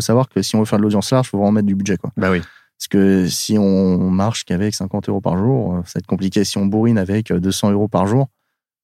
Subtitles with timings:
[0.00, 1.74] faut savoir que si on veut faire de l'audience large, il faut vraiment mettre du
[1.74, 1.96] budget.
[1.98, 2.10] Quoi.
[2.16, 2.40] Bah oui.
[2.78, 6.44] Parce que si on marche qu'avec 50 euros par jour, ça va être compliqué.
[6.44, 8.28] Si on bourrine avec 200 euros par jour,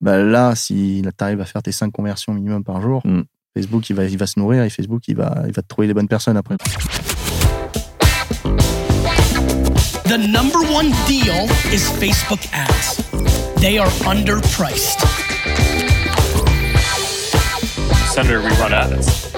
[0.02, 3.22] bah là, si tu arrives à faire tes 5 conversions minimum par jour, mm.
[3.54, 5.86] Facebook, il va, il va se nourrir et Facebook, il va, il va te trouver
[5.86, 6.56] les bonnes personnes après.
[10.04, 13.02] The number one deal is Facebook ads.
[13.60, 15.00] They are underpriced.
[18.12, 19.35] Senator, we run ads.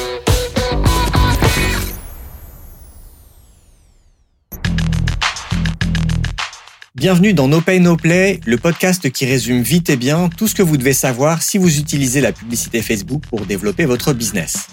[6.98, 10.56] Bienvenue dans No Pay No Play, le podcast qui résume vite et bien tout ce
[10.56, 14.66] que vous devez savoir si vous utilisez la publicité Facebook pour développer votre business.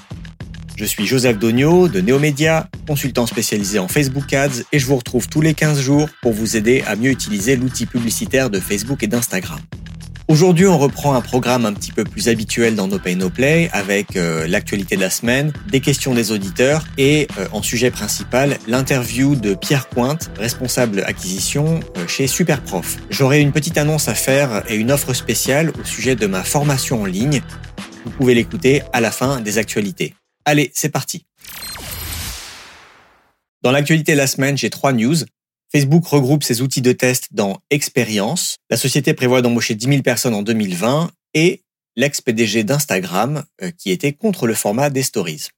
[0.75, 5.27] Je suis Joseph Dogno de Neomédia, consultant spécialisé en Facebook Ads et je vous retrouve
[5.29, 9.07] tous les 15 jours pour vous aider à mieux utiliser l'outil publicitaire de Facebook et
[9.07, 9.59] d'Instagram.
[10.27, 13.69] Aujourd'hui, on reprend un programme un petit peu plus habituel dans No Pay No Play
[13.73, 18.57] avec euh, l'actualité de la semaine, des questions des auditeurs et euh, en sujet principal,
[18.67, 22.97] l'interview de Pierre Pointe, responsable acquisition euh, chez Superprof.
[23.11, 27.03] J'aurai une petite annonce à faire et une offre spéciale au sujet de ma formation
[27.03, 27.43] en ligne.
[28.03, 30.15] Vous pouvez l'écouter à la fin des actualités.
[30.43, 31.27] Allez, c'est parti.
[33.61, 35.17] Dans l'actualité de la semaine, j'ai trois news.
[35.75, 38.55] Facebook regroupe ses outils de test dans Expérience.
[38.69, 41.63] La société prévoit d'embaucher 10 000 personnes en 2020 et
[41.97, 45.49] l'ex-PDG d'Instagram euh, qui était contre le format des stories.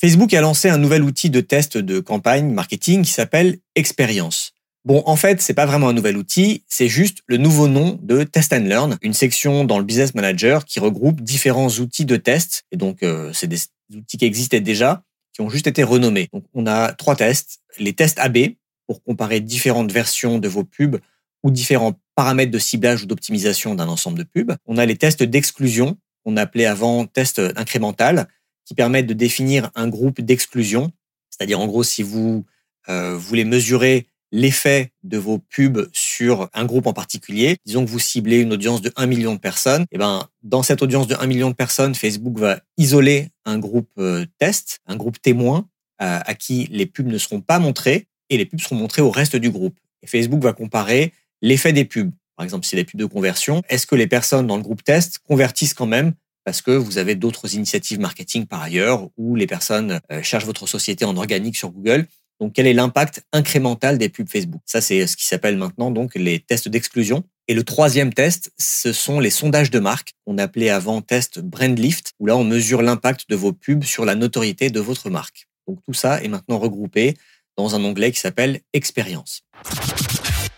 [0.00, 4.52] Facebook a lancé un nouvel outil de test de campagne marketing qui s'appelle Expérience.
[4.86, 8.22] Bon, en fait, c'est pas vraiment un nouvel outil, c'est juste le nouveau nom de
[8.22, 12.62] Test and Learn, une section dans le Business Manager qui regroupe différents outils de test.
[12.72, 13.60] Et donc, euh, c'est des
[13.94, 15.02] outils qui existaient déjà,
[15.34, 16.30] qui ont juste été renommés.
[16.32, 17.58] Donc, on a trois tests.
[17.78, 18.54] Les tests AB,
[18.90, 20.98] pour comparer différentes versions de vos pubs
[21.44, 24.56] ou différents paramètres de ciblage ou d'optimisation d'un ensemble de pubs.
[24.66, 28.26] On a les tests d'exclusion, qu'on appelait avant tests incrémental,
[28.64, 30.90] qui permettent de définir un groupe d'exclusion.
[31.30, 32.44] C'est-à-dire, en gros, si vous
[32.88, 37.58] euh, voulez mesurer l'effet de vos pubs sur un groupe en particulier.
[37.64, 39.82] Disons que vous ciblez une audience de 1 million de personnes.
[39.82, 43.60] Et eh ben, dans cette audience de 1 million de personnes, Facebook va isoler un
[43.60, 45.68] groupe euh, test, un groupe témoin
[46.02, 49.36] à qui les pubs ne seront pas montrées et les pubs seront montrées au reste
[49.36, 49.78] du groupe.
[50.02, 52.10] Et Facebook va comparer l'effet des pubs.
[52.36, 55.18] Par exemple, si les pubs de conversion, est-ce que les personnes dans le groupe test
[55.18, 56.14] convertissent quand même
[56.44, 60.66] parce que vous avez d'autres initiatives marketing par ailleurs ou les personnes euh, cherchent votre
[60.66, 62.06] société en organique sur Google?
[62.40, 64.62] Donc, quel est l'impact incrémental des pubs Facebook?
[64.64, 67.22] Ça, c'est ce qui s'appelle maintenant donc les tests d'exclusion.
[67.48, 72.14] Et le troisième test, ce sont les sondages de marque, qu'on appelait avant test Brandlift,
[72.18, 75.48] où là, on mesure l'impact de vos pubs sur la notoriété de votre marque.
[75.68, 77.16] Donc, tout ça est maintenant regroupé
[77.62, 79.42] dans un onglet qui s'appelle Expérience.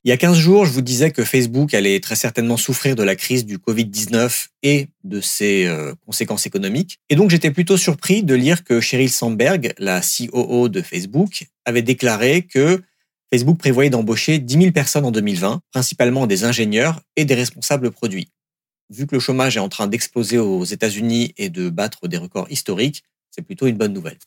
[0.05, 3.05] Il y a 15 jours, je vous disais que Facebook allait très certainement souffrir de
[3.05, 6.99] la crise du Covid-19 et de ses euh, conséquences économiques.
[7.09, 11.83] Et donc j'étais plutôt surpris de lire que Sheryl Sandberg, la COO de Facebook, avait
[11.83, 12.83] déclaré que
[13.33, 18.29] Facebook prévoyait d'embaucher 10 000 personnes en 2020, principalement des ingénieurs et des responsables produits.
[18.91, 22.51] Vu que le chômage est en train d'exploser aux États-Unis et de battre des records
[22.51, 24.19] historiques, c'est plutôt une bonne nouvelle.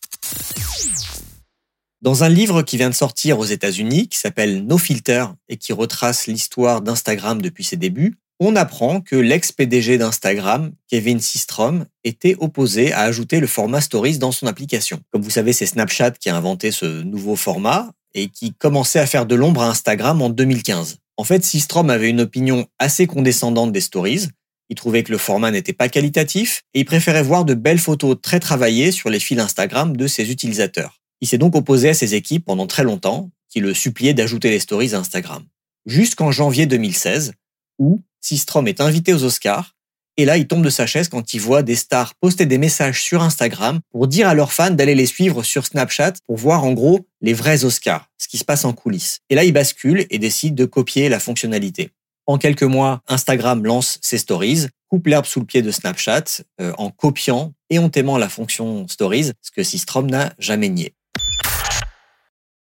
[2.01, 5.73] Dans un livre qui vient de sortir aux États-Unis, qui s'appelle No Filter et qui
[5.73, 12.91] retrace l'histoire d'Instagram depuis ses débuts, on apprend que l'ex-PDG d'Instagram, Kevin Systrom, était opposé
[12.91, 14.99] à ajouter le format Stories dans son application.
[15.11, 19.05] Comme vous savez, c'est Snapchat qui a inventé ce nouveau format et qui commençait à
[19.05, 20.97] faire de l'ombre à Instagram en 2015.
[21.17, 24.27] En fait, Systrom avait une opinion assez condescendante des Stories.
[24.69, 28.17] Il trouvait que le format n'était pas qualitatif et il préférait voir de belles photos
[28.21, 30.99] très travaillées sur les fils Instagram de ses utilisateurs.
[31.21, 34.59] Il s'est donc opposé à ses équipes pendant très longtemps, qui le suppliaient d'ajouter les
[34.59, 35.43] stories à Instagram.
[35.85, 37.33] Jusqu'en janvier 2016,
[37.79, 39.75] où Systrom est invité aux Oscars,
[40.17, 43.03] et là il tombe de sa chaise quand il voit des stars poster des messages
[43.03, 46.73] sur Instagram pour dire à leurs fans d'aller les suivre sur Snapchat pour voir en
[46.73, 49.19] gros les vrais Oscars, ce qui se passe en coulisses.
[49.29, 51.91] Et là il bascule et décide de copier la fonctionnalité.
[52.27, 56.73] En quelques mois, Instagram lance ses stories, coupe l'herbe sous le pied de Snapchat euh,
[56.77, 60.95] en copiant éhontément la fonction stories, ce que Systrom n'a jamais nié.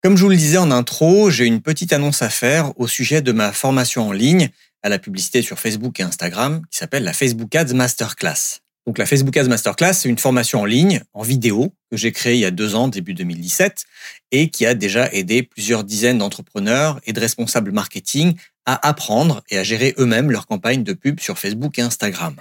[0.02, 3.22] Comme je vous le disais en intro, j'ai une petite annonce à faire au sujet
[3.22, 4.50] de ma formation en ligne
[4.82, 8.62] à la publicité sur Facebook et Instagram qui s'appelle la Facebook Ads Masterclass.
[8.88, 12.36] Donc la Facebook Ads Masterclass, c'est une formation en ligne, en vidéo, que j'ai créée
[12.36, 13.84] il y a deux ans, début 2017,
[14.32, 18.36] et qui a déjà aidé plusieurs dizaines d'entrepreneurs et de responsables marketing
[18.66, 22.38] à apprendre et à gérer eux-mêmes leurs campagnes de pub sur Facebook et Instagram.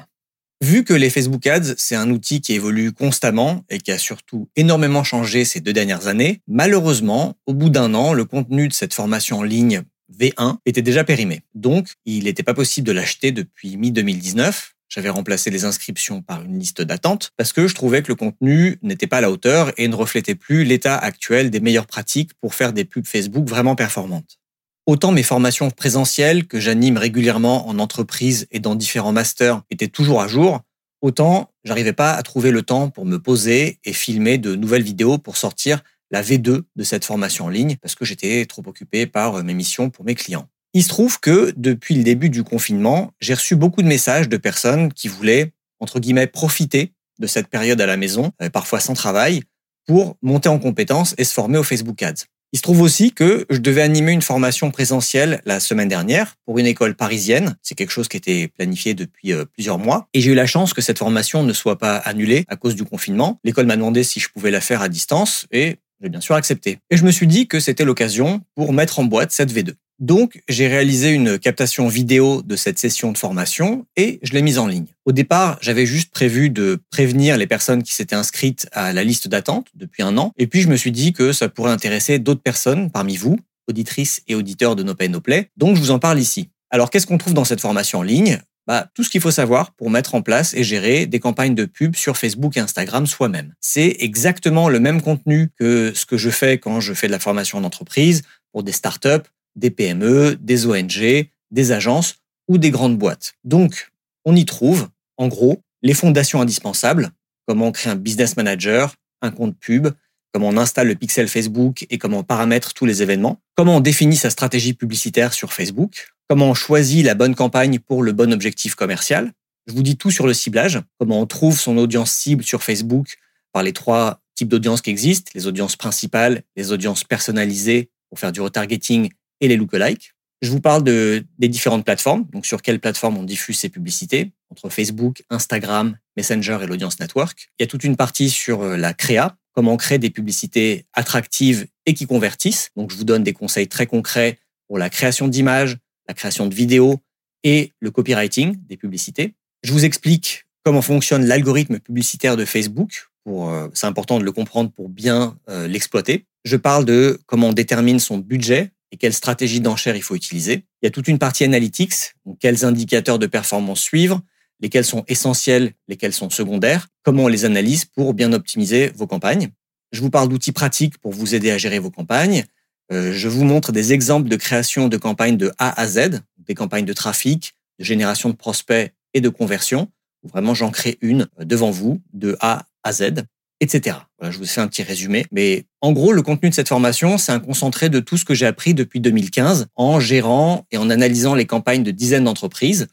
[0.61, 4.49] Vu que les Facebook Ads, c'est un outil qui évolue constamment et qui a surtout
[4.57, 8.93] énormément changé ces deux dernières années, malheureusement, au bout d'un an, le contenu de cette
[8.93, 9.83] formation en ligne
[10.19, 11.43] V1 était déjà périmé.
[11.55, 14.71] Donc, il n'était pas possible de l'acheter depuis mi-2019.
[14.89, 18.79] j'avais remplacé les inscriptions par une liste d'attente parce que je trouvais que le contenu
[18.83, 22.57] n'était pas à la hauteur et ne reflétait plus l'état actuel des meilleures pratiques pour
[22.57, 24.41] faire des pubs Facebook vraiment performantes.
[24.88, 30.23] Autant mes formations présentielles que j'anime régulièrement en entreprise et dans différents masters étaient toujours
[30.23, 30.62] à jour,
[31.02, 35.19] autant j'arrivais pas à trouver le temps pour me poser et filmer de nouvelles vidéos
[35.19, 39.44] pour sortir la V2 de cette formation en ligne parce que j'étais trop occupé par
[39.44, 40.49] mes missions pour mes clients.
[40.73, 44.38] Il se trouve que depuis le début du confinement, j'ai reçu beaucoup de messages de
[44.38, 48.94] personnes qui voulaient, entre guillemets, profiter de cette période à la maison, euh, parfois sans
[48.94, 49.43] travail,
[49.87, 52.25] pour monter en compétences et se former au Facebook Ads.
[52.53, 56.59] Il se trouve aussi que je devais animer une formation présentielle la semaine dernière pour
[56.59, 57.56] une école parisienne.
[57.62, 60.09] C'est quelque chose qui était planifié depuis euh, plusieurs mois.
[60.15, 62.85] Et j'ai eu la chance que cette formation ne soit pas annulée à cause du
[62.85, 63.39] confinement.
[63.45, 66.79] L'école m'a demandé si je pouvais la faire à distance et j'ai bien sûr accepté.
[66.89, 69.75] Et je me suis dit que c'était l'occasion pour mettre en boîte cette V2.
[69.99, 74.59] Donc, j'ai réalisé une captation vidéo de cette session de formation et je l'ai mise
[74.59, 74.87] en ligne.
[75.05, 79.27] Au départ, j'avais juste prévu de prévenir les personnes qui s'étaient inscrites à la liste
[79.27, 80.33] d'attente depuis un an.
[80.37, 84.23] Et puis, je me suis dit que ça pourrait intéresser d'autres personnes parmi vous, auditrices
[84.29, 85.50] et auditeurs de No Pay No Play.
[85.56, 86.49] Donc, je vous en parle ici.
[86.71, 88.41] Alors, qu'est-ce qu'on trouve dans cette formation en ligne?
[88.69, 91.65] Bah, tout ce qu'il faut savoir pour mettre en place et gérer des campagnes de
[91.65, 93.55] pub sur Facebook et Instagram soi-même.
[93.62, 97.19] C'est exactement le même contenu que ce que je fais quand je fais de la
[97.19, 98.23] formation d'entreprise
[98.53, 99.27] pour des startups,
[99.59, 102.17] des PME, des ONG, des agences
[102.49, 103.35] ou des grandes boîtes.
[103.45, 103.91] Donc,
[104.25, 107.11] on y trouve, en gros, les fondations indispensables,
[107.47, 109.89] comment on crée un business manager, un compte pub,
[110.33, 113.81] comment on installe le pixel Facebook et comment on paramètre tous les événements, comment on
[113.81, 118.33] définit sa stratégie publicitaire sur Facebook, comment on choisit la bonne campagne pour le bon
[118.33, 119.33] objectif commercial.
[119.67, 123.17] Je vous dis tout sur le ciblage, comment on trouve son audience cible sur Facebook
[123.53, 128.33] par les trois types d'audiences qui existent, les audiences principales, les audiences personnalisées pour faire
[128.33, 130.14] du retargeting et les lookalikes.
[130.40, 134.32] Je vous parle de, des différentes plateformes, donc sur quelles plateformes on diffuse ces publicités,
[134.50, 137.50] entre Facebook, Instagram, Messenger et l'Audience Network.
[137.58, 141.67] Il y a toute une partie sur euh, la créa, comment créer des publicités attractives
[141.87, 142.70] et qui convertissent.
[142.76, 144.38] Donc je vous donne des conseils très concrets
[144.69, 147.00] pour la création d'images, la création de vidéos
[147.43, 149.35] et le copywriting des publicités.
[149.64, 153.08] Je vous explique comment fonctionne l'algorithme publicitaire de Facebook.
[153.26, 156.26] Euh, c'est important de le comprendre pour bien euh, l'exploiter.
[156.44, 160.64] Je parle de comment on détermine son budget et quelle stratégie d'enchère il faut utiliser.
[160.82, 164.23] Il y a toute une partie analytics, quels indicateurs de performance suivre,
[164.61, 169.50] lesquels sont essentiels, lesquels sont secondaires, comment on les analyse pour bien optimiser vos campagnes.
[169.93, 172.44] Je vous parle d'outils pratiques pour vous aider à gérer vos campagnes.
[172.93, 176.55] Euh, je vous montre des exemples de création de campagnes de A à Z, des
[176.55, 179.88] campagnes de trafic, de génération de prospects et de conversion.
[180.25, 183.23] Vraiment, j'en crée une devant vous de A à Z
[183.61, 183.97] etc.
[184.19, 185.27] Voilà, je vous fais un petit résumé.
[185.33, 188.35] Mais en gros, le contenu de cette formation, c'est un concentré de tout ce que
[188.35, 192.89] j'ai appris depuis 2015 en gérant et en analysant les campagnes de dizaines d'entreprises,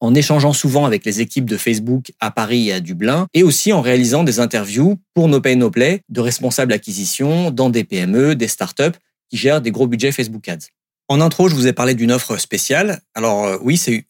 [0.00, 3.72] en échangeant souvent avec les équipes de Facebook à Paris et à Dublin, et aussi
[3.72, 8.36] en réalisant des interviews pour No Pay No Play de responsables acquisition dans des PME,
[8.36, 8.98] des startups
[9.30, 10.68] qui gèrent des gros budgets Facebook Ads.
[11.08, 13.00] En intro, je vous ai parlé d'une offre spéciale.
[13.14, 14.06] Alors euh, oui, c'est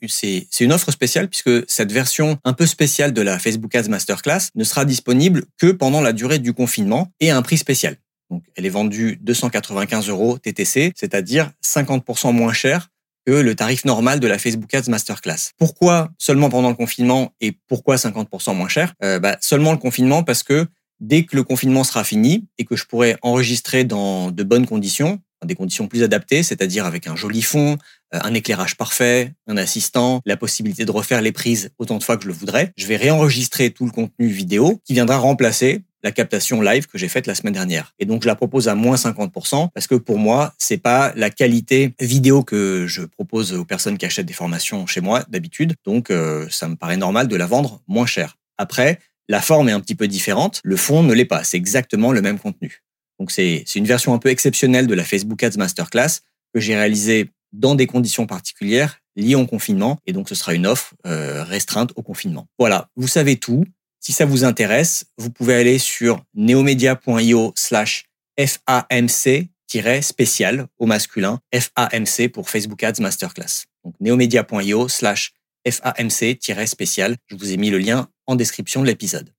[0.61, 4.62] une offre spéciale puisque cette version un peu spéciale de la Facebook Ads Masterclass ne
[4.62, 7.96] sera disponible que pendant la durée du confinement et à un prix spécial.
[8.31, 12.91] Donc, elle est vendue 295 euros TTC, c'est-à-dire 50% moins cher
[13.26, 15.50] que le tarif normal de la Facebook Ads Masterclass.
[15.58, 18.94] Pourquoi seulement pendant le confinement et pourquoi 50% moins cher?
[19.02, 20.69] Euh, bah, Seulement le confinement parce que
[21.00, 25.21] dès que le confinement sera fini et que je pourrai enregistrer dans de bonnes conditions,
[25.44, 27.78] des conditions plus adaptées, c'est-à-dire avec un joli fond,
[28.14, 32.16] euh, un éclairage parfait, un assistant, la possibilité de refaire les prises autant de fois
[32.16, 32.72] que je le voudrais.
[32.76, 37.08] Je vais réenregistrer tout le contenu vidéo qui viendra remplacer la captation live que j'ai
[37.08, 37.94] faite la semaine dernière.
[37.98, 41.30] Et donc, je la propose à moins 50% parce que pour moi, c'est pas la
[41.30, 45.74] qualité vidéo que je propose aux personnes qui achètent des formations chez moi d'habitude.
[45.84, 48.36] Donc, euh, ça me paraît normal de la vendre moins cher.
[48.58, 48.98] Après,
[49.28, 50.60] la forme est un petit peu différente.
[50.62, 51.42] Le fond ne l'est pas.
[51.42, 52.82] C'est exactement le même contenu.
[53.18, 56.21] Donc c'est une version un peu exceptionnelle de la Facebook Ads Masterclass
[56.52, 59.99] que j'ai réalisée dans des conditions particulières liées au confinement.
[60.06, 62.47] Et donc ce sera une offre euh, restreinte au confinement.
[62.59, 63.64] Voilà, vous savez tout.
[64.00, 68.04] Si ça vous intéresse, vous pouvez aller sur neomedia.io slash
[68.38, 73.64] FAMC-spécial au masculin, FAMC pour Facebook Ads Masterclass.
[73.85, 75.33] Donc neomedia.io slash
[75.66, 77.16] FAMC-spécial.
[77.28, 79.30] Je vous ai mis le lien en description de l'épisode.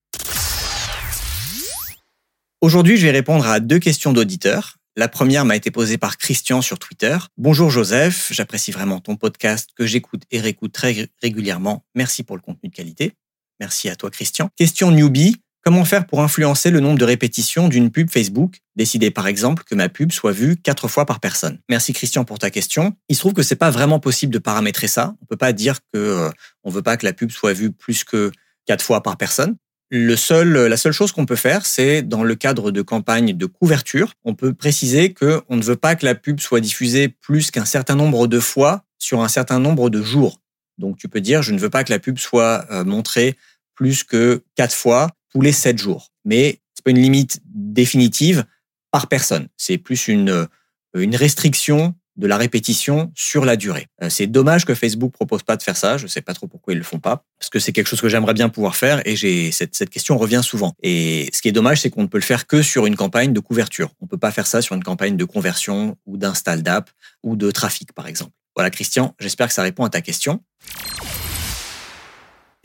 [2.62, 4.77] Aujourd'hui, je vais répondre à deux questions d'auditeurs.
[4.95, 7.17] La première m'a été posée par Christian sur Twitter.
[7.38, 11.85] Bonjour Joseph, j'apprécie vraiment ton podcast que j'écoute et réécoute très régulièrement.
[11.95, 13.13] Merci pour le contenu de qualité.
[13.59, 14.50] Merci à toi Christian.
[14.55, 15.35] Question newbie,
[15.65, 18.59] Comment faire pour influencer le nombre de répétitions d'une pub Facebook?
[18.75, 21.59] Décider par exemple que ma pub soit vue quatre fois par personne.
[21.69, 22.95] Merci Christian pour ta question.
[23.09, 25.15] Il se trouve que c'est pas vraiment possible de paramétrer ça.
[25.24, 26.29] On peut pas dire que euh,
[26.63, 28.31] on veut pas que la pub soit vue plus que
[28.67, 29.55] quatre fois par personne.
[29.92, 33.46] Le seul, la seule chose qu'on peut faire, c'est dans le cadre de campagnes de
[33.46, 37.51] couverture, on peut préciser que on ne veut pas que la pub soit diffusée plus
[37.51, 40.42] qu'un certain nombre de fois sur un certain nombre de jours.
[40.80, 43.36] Donc tu peux dire je ne veux pas que la pub soit euh, montrée
[43.75, 46.12] plus que quatre fois tous les sept jours.
[46.24, 48.46] Mais c'est pas une limite définitive
[48.92, 49.48] par personne.
[49.58, 50.48] C'est plus une,
[50.96, 53.88] une restriction de la répétition sur la durée.
[54.01, 55.98] Euh, c'est dommage que Facebook propose pas de faire ça.
[55.98, 58.10] Je sais pas trop pourquoi ils le font pas, parce que c'est quelque chose que
[58.10, 60.74] j'aimerais bien pouvoir faire et j'ai cette, cette question revient souvent.
[60.81, 63.34] Et ce qui est dommage, c'est qu'on ne peut le faire que sur une campagne
[63.34, 63.91] de couverture.
[64.01, 66.89] On peut pas faire ça sur une campagne de conversion ou d'install d'app
[67.24, 68.31] ou de trafic, par exemple.
[68.55, 70.41] Voilà, Christian, j'espère que ça répond à ta question.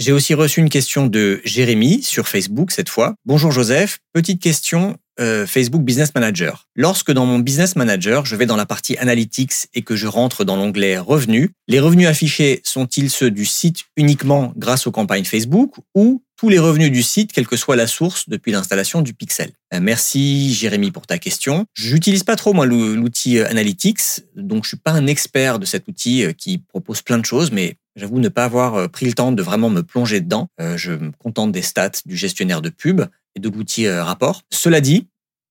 [0.00, 3.16] J'ai aussi reçu une question de Jérémy sur Facebook cette fois.
[3.26, 6.68] Bonjour Joseph, petite question euh, Facebook Business Manager.
[6.74, 10.42] Lorsque dans mon Business Manager, je vais dans la partie Analytics et que je rentre
[10.44, 15.74] dans l'onglet Revenus, les revenus affichés sont-ils ceux du site uniquement grâce aux campagnes Facebook
[15.94, 19.50] ou tous les revenus du site, quelle que soit la source depuis l'installation du pixel?
[19.74, 21.66] Euh, merci Jérémy pour ta question.
[21.74, 25.86] J'utilise pas trop moi l'outil euh, Analytics, donc je suis pas un expert de cet
[25.88, 29.32] outil qui propose plein de choses, mais J'avoue ne pas avoir euh, pris le temps
[29.32, 30.48] de vraiment me plonger dedans.
[30.60, 33.02] Euh, je me contente des stats du gestionnaire de pub
[33.34, 34.42] et de l'outil euh, rapport.
[34.50, 35.08] Cela dit,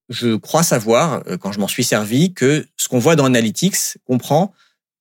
[0.09, 4.53] je crois savoir, quand je m'en suis servi, que ce qu'on voit dans Analytics comprend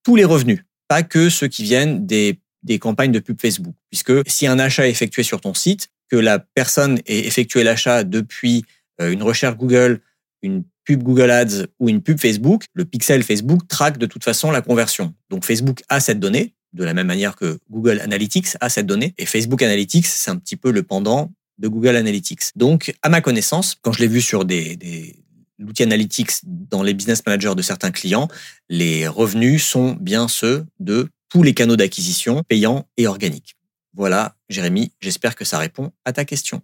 [0.02, 3.74] tous les revenus, pas que ceux qui viennent des, des campagnes de pub Facebook.
[3.88, 8.04] Puisque si un achat est effectué sur ton site, que la personne ait effectué l'achat
[8.04, 8.66] depuis
[9.00, 10.02] une recherche Google,
[10.42, 14.50] une pub Google Ads ou une pub Facebook, le pixel Facebook traque de toute façon
[14.50, 15.14] la conversion.
[15.30, 19.14] Donc Facebook a cette donnée, de la même manière que Google Analytics a cette donnée.
[19.18, 22.56] Et Facebook Analytics, c'est un petit peu le pendant de Google Analytics.
[22.56, 25.16] Donc, à ma connaissance, quand je l'ai vu sur des,
[25.58, 28.28] l'outil Analytics dans les business managers de certains clients,
[28.68, 33.56] les revenus sont bien ceux de tous les canaux d'acquisition payants et organiques.
[33.94, 36.62] Voilà, Jérémy, j'espère que ça répond à ta question.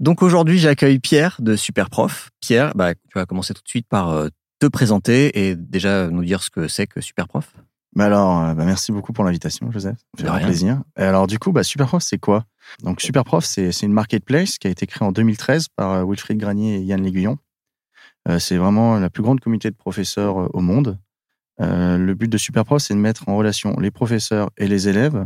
[0.00, 2.30] Donc aujourd'hui, j'accueille Pierre de Superprof.
[2.40, 4.28] Pierre, bah, tu vas commencer tout de suite par euh,
[4.64, 7.54] te présenter et déjà nous dire ce que c'est que Superprof
[7.94, 9.98] bah alors, euh, bah merci beaucoup pour l'invitation, Joseph.
[10.18, 10.82] Fait un plaisir.
[10.98, 12.44] Et alors, du coup, bah, Superprof, c'est quoi?
[12.82, 16.78] Donc, Superprof, c'est une marketplace qui a été créée en 2013 par euh, Wilfried Granier
[16.78, 17.38] et Yann Léguillon.
[18.28, 20.98] Euh, c'est vraiment la plus grande communauté de professeurs au monde.
[21.60, 25.24] le but de Superprof, c'est de mettre en relation les professeurs et les élèves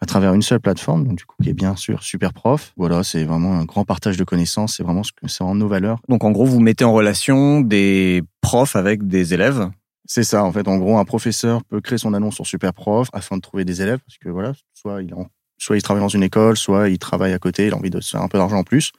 [0.00, 2.72] à travers une seule plateforme, donc du coup qui est bien sûr super prof.
[2.76, 5.68] Voilà, c'est vraiment un grand partage de connaissances, c'est vraiment ce que c'est en nos
[5.68, 6.00] valeurs.
[6.08, 9.70] Donc en gros, vous mettez en relation des profs avec des élèves?
[10.08, 10.68] C'est ça, en fait.
[10.68, 13.98] En gros, un professeur peut créer son annonce sur Superprof afin de trouver des élèves,
[14.06, 15.12] parce que voilà, soit il
[15.58, 18.00] soit il travaille dans une école, soit il travaille à côté, il a envie de
[18.00, 18.92] se faire un peu d'argent en plus,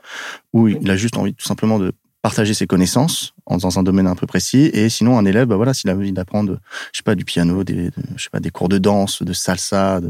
[0.54, 1.94] ou il a juste envie tout simplement de
[2.28, 4.70] partager ses connaissances dans un domaine un peu précis.
[4.74, 6.60] Et sinon un élève bah voilà s'il a envie d'apprendre
[6.92, 10.02] je sais pas du piano des je sais pas des cours de danse de salsa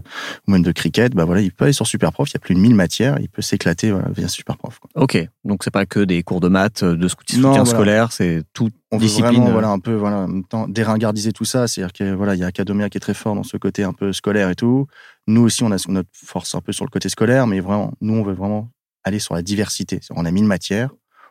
[0.47, 2.55] ou même de cricket bah voilà il peut aller sur Superprof il y a plus
[2.55, 4.89] de 1000 matières il peut s'éclater voilà, via Superprof quoi.
[4.95, 5.29] ok.
[5.45, 9.31] Donc c'est pas que des cours de maths de soutien scolaire c'est tout on discipline
[9.31, 11.67] veut vraiment, voilà un peu voilà en même temps déringardiser tout ça.
[11.67, 13.57] C'est à dire que voilà il y a Academia qui est très fort dans ce
[13.57, 14.87] côté un peu scolaire et tout.
[15.27, 18.15] Nous aussi on a notre force un peu sur le côté scolaire mais vraiment nous
[18.15, 18.69] on veut vraiment
[19.03, 19.99] aller sur la diversité.
[20.11, 20.89] On a 1000 matières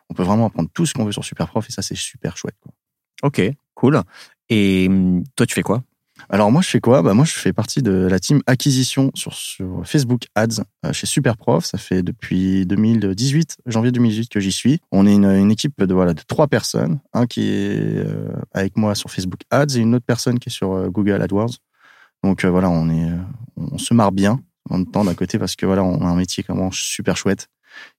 [0.09, 2.55] on peut vraiment apprendre tout ce qu'on veut sur Superprof et ça, c'est super chouette.
[2.61, 2.71] Quoi.
[3.23, 3.41] Ok,
[3.73, 4.01] cool.
[4.49, 5.83] Et hum, toi, tu fais quoi?
[6.29, 7.01] Alors moi je fais quoi?
[7.01, 11.05] Bah moi je fais partie de la team acquisition sur, sur Facebook Ads euh, chez
[11.05, 11.65] Superprof.
[11.65, 14.79] Ça fait depuis 2018, janvier 2018 que j'y suis.
[14.91, 18.95] On est une, équipe de voilà de trois personnes, un qui est euh, avec moi
[18.95, 21.57] sur Facebook Ads et une autre personne qui est sur euh, Google AdWords.
[22.23, 23.11] Donc voilà on est
[23.55, 26.15] on se marre bien en même temps d'un côté parce que voilà on a un
[26.15, 27.47] métier vraiment super chouette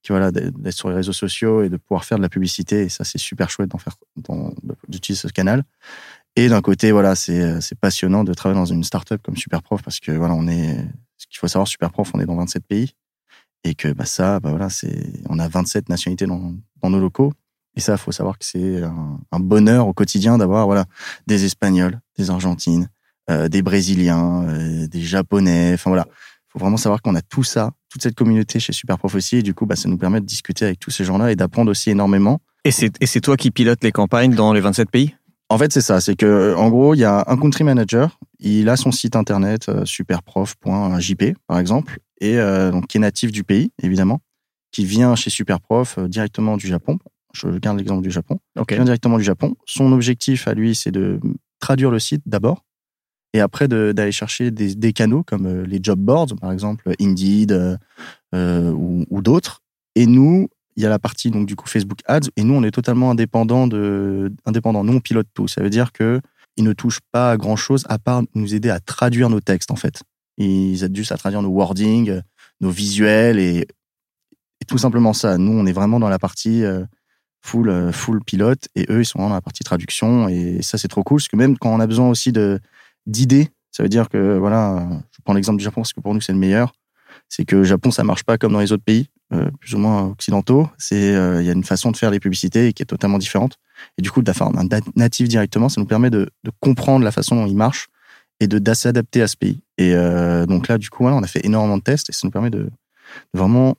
[0.03, 2.83] qui voilà d'être sur les réseaux sociaux et de pouvoir faire de la publicité.
[2.83, 3.97] Et ça c'est super chouette d'en faire
[4.89, 5.65] d'utiliser ce canal.
[6.37, 10.01] Et d'un côté voilà c'est c'est passionnant de travailler dans une startup comme Superprof parce
[10.01, 10.77] que voilà on est
[11.17, 12.95] ce qu'il faut savoir Superprof on est dans 27 pays.
[13.65, 17.33] Et que bah ça bah voilà c'est on a 27 nationalités dans, dans nos locaux.
[17.77, 20.87] Et ça faut savoir que c'est un, bonheur au quotidien d'avoir voilà
[21.27, 22.89] des Espagnols des Argentines
[23.31, 25.73] euh, des Brésiliens euh, des Japonais.
[25.75, 26.07] Enfin voilà.
[26.49, 29.37] Faut vraiment savoir qu'on a tout ça, toute cette communauté chez Superprof aussi.
[29.37, 31.71] Et du coup, bah, ça nous permet de discuter avec tous ces gens-là et d'apprendre
[31.71, 32.41] aussi énormément.
[32.65, 35.15] Et c'est toi qui pilotes les campagnes dans les 27 pays?
[35.49, 36.01] En fait, c'est ça.
[36.01, 38.19] C'est que, en gros, il y a un country manager.
[38.39, 43.33] Il a son site internet euh, superprof.jp, par exemple, et euh, donc qui est natif
[43.33, 44.21] du pays, évidemment,
[44.71, 46.99] qui vient chez Superprof euh, directement du Japon.
[47.33, 48.39] Je garde l'exemple du Japon.
[48.57, 48.75] Okay.
[48.75, 49.55] Il vient directement du Japon.
[49.65, 51.19] Son objectif à lui, c'est de
[51.61, 52.65] traduire le site d'abord
[53.33, 57.79] et après d'aller chercher des, des, canaux comme euh, les job boards, par exemple Indeed
[58.35, 59.63] euh, ou, d'autres.
[59.95, 62.63] Et nous, il y a la partie donc du coup Facebook Ads, et nous on
[62.63, 64.85] est totalement indépendant de indépendant.
[64.85, 65.49] Nous on pilote tout.
[65.49, 66.21] Ça veut dire que
[66.57, 69.71] ils ne touchent pas à grand chose à part nous aider à traduire nos textes
[69.71, 70.03] en fait.
[70.39, 72.21] Ils aident juste à traduire nos wordings,
[72.61, 73.67] nos visuels et,
[74.67, 75.39] tout simplement ça.
[75.39, 76.85] Nous on est vraiment dans la partie euh,
[77.43, 81.03] full full pilote et eux ils sont dans la partie traduction et ça c'est trop
[81.03, 82.61] cool parce que même quand on a besoin aussi de
[83.09, 83.49] d'idées.
[83.73, 86.33] Ça veut dire que, voilà, je prends l'exemple du Japon parce que pour nous, c'est
[86.33, 86.73] le meilleur.
[87.29, 89.79] C'est que le Japon, ça marche pas comme dans les autres pays, euh, plus ou
[89.79, 90.69] moins occidentaux.
[90.93, 93.57] Euh, il y a une façon de faire les publicités qui est totalement différente.
[93.99, 97.11] Et du coup, de faire un natif directement, ça nous permet de, de comprendre la
[97.11, 97.89] façon dont il marche
[98.41, 99.61] et de, s'adapter à ce pays.
[99.79, 102.21] Et euh, donc là, du coup, voilà, on a fait énormément de tests et ça
[102.25, 102.71] nous permet de, de
[103.39, 103.77] vraiment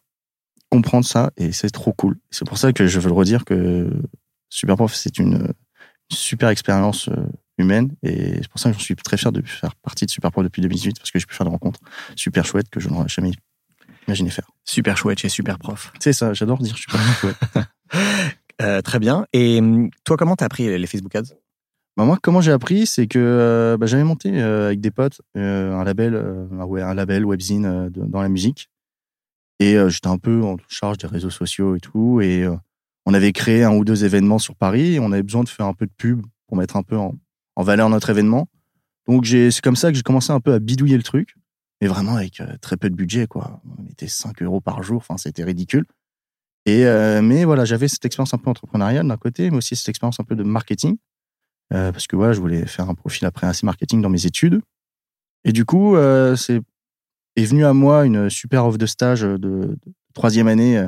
[0.69, 2.17] comprendre ça et c'est trop cool.
[2.29, 3.89] C'est pour ça que je veux le redire que
[4.49, 5.53] Superprof, c'est une
[6.11, 7.09] super expérience
[7.59, 7.95] humaine.
[8.03, 10.61] Et c'est pour ça que je suis très fier de faire partie de Superpro depuis
[10.61, 11.79] 2018 parce que j'ai pu faire des rencontres
[12.15, 13.31] super chouettes que je n'aurais jamais
[14.07, 14.49] imaginé faire.
[14.65, 15.91] Super chouette chez Super Prof.
[15.99, 17.37] C'est ça, j'adore dire super chouette.
[18.61, 19.25] euh, très bien.
[19.33, 21.35] Et hum, toi, comment t'as appris les Facebook Ads?
[21.99, 25.21] Bah moi, comment j'ai appris, c'est que euh, bah, j'avais monté euh, avec des potes
[25.35, 28.69] euh, un label, un label webzine dans la musique,
[29.59, 32.47] et j'étais un peu en charge des réseaux sociaux et tout, et
[33.05, 35.65] on avait créé un ou deux événements sur Paris, et on avait besoin de faire
[35.65, 37.15] un peu de pub pour mettre un peu en,
[37.59, 38.47] en valeur notre événement.
[39.05, 41.35] Donc c'est comme ça que j'ai commencé un peu à bidouiller le truc,
[41.81, 43.61] mais vraiment avec euh, très peu de budget quoi.
[43.77, 45.85] On était 5 euros par jour, enfin c'était ridicule.
[46.65, 49.89] Et euh, mais voilà, j'avais cette expérience un peu entrepreneuriale d'un côté, mais aussi cette
[49.89, 50.95] expérience un peu de marketing,
[51.73, 54.61] euh, parce que voilà, je voulais faire un profil après assez marketing dans mes études.
[55.43, 55.95] Et du coup,
[56.37, 56.61] c'est
[57.35, 59.77] est venu à moi une super offre de stage de,
[60.13, 60.87] troisième année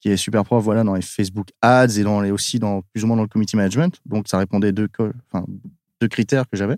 [0.00, 3.04] qui est super prof voilà dans les Facebook Ads et dans les aussi dans plus
[3.04, 4.88] ou moins dans le community management donc ça répondait deux
[5.32, 5.46] enfin
[6.00, 6.76] deux critères que j'avais.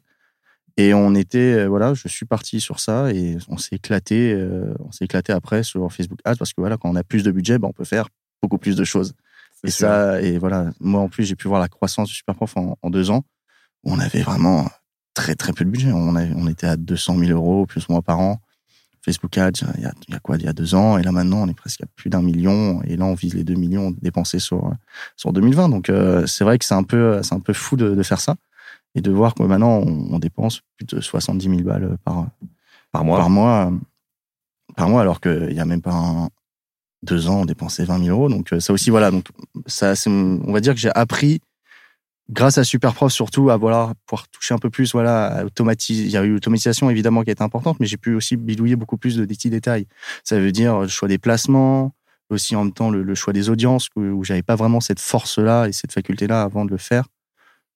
[0.77, 4.73] Et on était, euh, voilà, je suis parti sur ça et on s'est éclaté, euh,
[4.81, 7.31] on s'est éclaté après sur Facebook Ads parce que voilà, quand on a plus de
[7.31, 8.09] budget, ben, on peut faire
[8.43, 9.15] beaucoup plus de choses.
[9.65, 12.79] Et ça, et voilà, moi en plus, j'ai pu voir la croissance du Superprof en,
[12.81, 13.25] en deux ans.
[13.85, 14.69] Où on avait vraiment
[15.15, 15.93] très très peu de budget.
[15.93, 18.41] On, on était à 200 000 euros plus ou moins par an.
[19.03, 21.03] Facebook Ads, il y a, il y a quoi, il y a deux ans, et
[21.03, 23.55] là maintenant, on est presque à plus d'un million, et là on vise les deux
[23.55, 24.71] millions dépensés sur
[25.17, 25.71] sur 2020.
[25.71, 28.21] Donc euh, c'est vrai que c'est un peu c'est un peu fou de, de faire
[28.21, 28.37] ça
[28.95, 32.27] et de voir que maintenant on, dépense plus de 70 000 balles par,
[32.93, 33.19] par mois.
[33.19, 33.73] Par mois,
[34.77, 36.29] par mois alors qu'il y a même pas
[37.03, 38.29] deux ans, on dépensait 20 000 euros.
[38.29, 39.11] Donc euh, ça aussi, voilà.
[39.11, 39.27] Donc
[39.67, 41.41] ça, on va dire que j'ai appris
[42.31, 46.17] grâce à Superprof surtout à voilà pouvoir toucher un peu plus voilà automatiser il y
[46.17, 49.25] a eu l'automatisation évidemment qui été importante mais j'ai pu aussi bidouiller beaucoup plus de
[49.25, 49.89] petits détails
[50.23, 51.93] ça veut dire le choix des placements
[52.29, 55.39] aussi en même temps le, choix des audiences où, où j'avais pas vraiment cette force
[55.39, 57.07] là et cette faculté là avant de le faire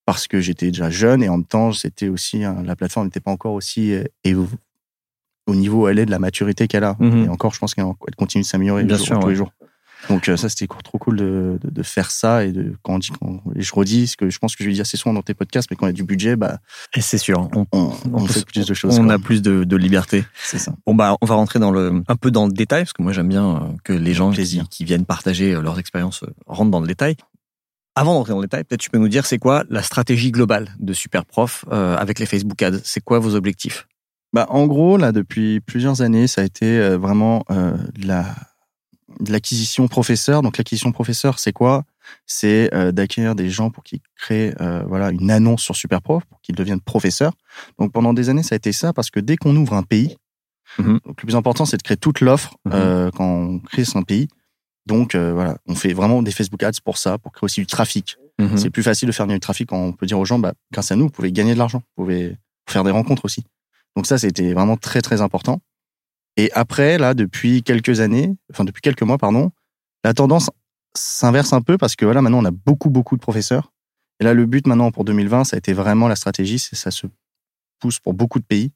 [0.07, 3.31] parce que j'étais déjà jeune et en même temps, c'était aussi la plateforme n'était pas
[3.31, 4.05] encore aussi euh,
[5.47, 6.97] au niveau où elle est de la maturité qu'elle a.
[6.99, 7.25] Mhm.
[7.25, 7.87] Et encore, je pense qu'elle
[8.17, 9.53] continue de s'améliorer tous les jours.
[10.11, 13.11] Donc euh, ça, c'était trop cool de, de, faire ça et de quand on dit,
[13.19, 15.23] quand, et je redis ce que je pense que je lui dis assez souvent dans
[15.23, 16.59] tes podcasts, mais quand il y a du budget, bah,
[16.99, 18.99] c'est sûr, on, on, fait plus de choses.
[18.99, 20.25] On a plus de, de liberté.
[20.43, 20.75] C'est ça.
[20.87, 23.13] Bon bah, on va rentrer dans le un peu dans le détail parce que moi
[23.13, 26.87] j'aime bien euh, que les gens qui, qui, viennent partager leurs expériences rentrent dans le
[26.87, 27.17] détail.
[27.97, 30.75] Avant d'entrer dans le détail, peut-être tu peux nous dire c'est quoi la stratégie globale
[30.81, 32.81] de Superprof euh, avec les Facebook Ads?
[32.83, 33.87] C'est quoi vos objectifs?
[34.35, 38.35] Bah, En gros, là, depuis plusieurs années, ça a été euh, vraiment euh, la,
[39.21, 40.43] de l'acquisition professeur.
[40.43, 41.85] Donc l'acquisition professeur, c'est quoi?
[42.27, 44.55] C'est euh, d'acquérir des gens pour qu'ils créent
[44.89, 47.33] voilà, une annonce sur Superprof, pour qu'ils deviennent professeurs.
[47.79, 50.17] Donc pendant des années, ça a été ça, parce que dès qu'on ouvre un pays,
[50.81, 51.01] mm-hmm.
[51.05, 53.13] donc, le plus important, c'est de créer toute l'offre mm-hmm.
[53.13, 54.27] quand on crée son pays.
[54.87, 57.67] Donc euh, voilà, on fait vraiment des Facebook Ads pour ça, pour créer aussi du
[57.67, 58.17] trafic.
[58.39, 58.57] Mhm.
[58.57, 60.91] C'est plus facile de faire du trafic quand on peut dire aux gens, bah, grâce
[60.91, 62.37] à nous, vous pouvez gagner de l'argent, vous pouvez
[62.69, 63.45] faire des rencontres aussi.
[63.97, 65.61] Donc ça, c'était vraiment très très important.
[66.37, 69.53] Et après, là, depuis quelques années, enfin depuis quelques mois, pardon,
[70.03, 70.51] la tendance
[70.97, 73.73] s'inverse un peu parce que voilà, maintenant on a beaucoup beaucoup de professeurs.
[74.21, 76.91] Et là, le but maintenant pour 2020, ça a été vraiment la stratégie, c'est ça
[76.91, 77.07] se
[77.81, 78.71] pousse pour beaucoup de pays,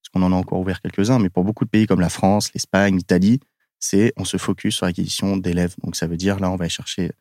[0.00, 2.52] parce qu'on en a encore ouvert quelques-uns, mais pour beaucoup de pays comme la France,
[2.54, 3.40] l'Espagne, l'Italie,
[3.80, 5.74] c'est on se focus sur l'acquisition d'élèves.
[5.82, 7.12] Donc ça veut dire là, on va aller chercher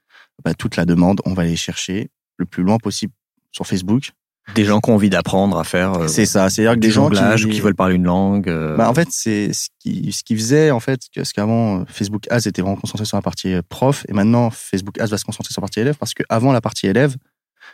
[0.43, 3.13] bah, toute la demande, on va aller chercher le plus loin possible
[3.51, 4.11] sur Facebook.
[4.55, 5.93] Des gens qui ont envie d'apprendre à faire.
[5.93, 8.47] Euh, c'est ça, c'est-à-dire que des gens qui, qui veulent parler une langue.
[8.47, 8.77] Euh.
[8.77, 12.47] Bah, en fait, c'est ce qui ce qui faisait en fait parce qu'avant Facebook Ads
[12.47, 15.51] était vraiment concentré sur la partie euh, prof et maintenant Facebook Ads va se concentrer
[15.51, 17.17] sur la partie élève parce que avant la partie élève,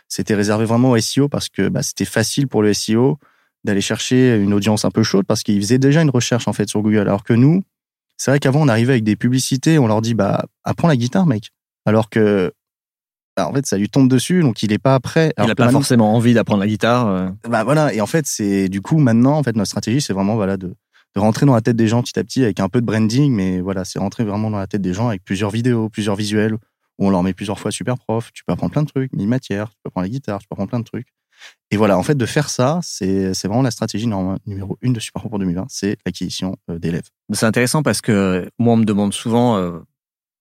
[0.08, 3.18] c'était réservé vraiment au SEO parce que bah, c'était facile pour le SEO
[3.62, 6.68] d'aller chercher une audience un peu chaude parce qu'ils faisaient déjà une recherche en fait
[6.68, 7.62] sur Google alors que nous
[8.24, 11.26] c'est vrai qu'avant, on arrivait avec des publicités, on leur dit, bah, apprends la guitare,
[11.26, 11.50] mec.
[11.84, 12.54] Alors que
[13.36, 15.34] bah, en fait, ça lui tombe dessus, donc il est pas prêt.
[15.38, 17.06] il n'a pas forcément envie d'apprendre la guitare.
[17.06, 17.28] Euh.
[17.46, 20.36] Bah voilà, et en fait, c'est du coup maintenant, en fait, notre stratégie, c'est vraiment
[20.36, 22.80] voilà de, de rentrer dans la tête des gens petit à petit avec un peu
[22.80, 25.90] de branding, mais voilà, c'est rentrer vraiment dans la tête des gens avec plusieurs vidéos,
[25.90, 28.30] plusieurs visuels où on leur met plusieurs fois super prof.
[28.32, 30.54] Tu peux apprendre plein de trucs, mille matières, tu peux apprendre la guitare, tu peux
[30.54, 31.08] apprendre plein de trucs.
[31.70, 35.28] Et voilà, en fait, de faire ça, c'est vraiment la stratégie numéro une de Superpro
[35.28, 37.08] pour 2020, c'est l'acquisition euh, d'élèves.
[37.32, 39.80] C'est intéressant parce que moi, on me demande souvent, euh,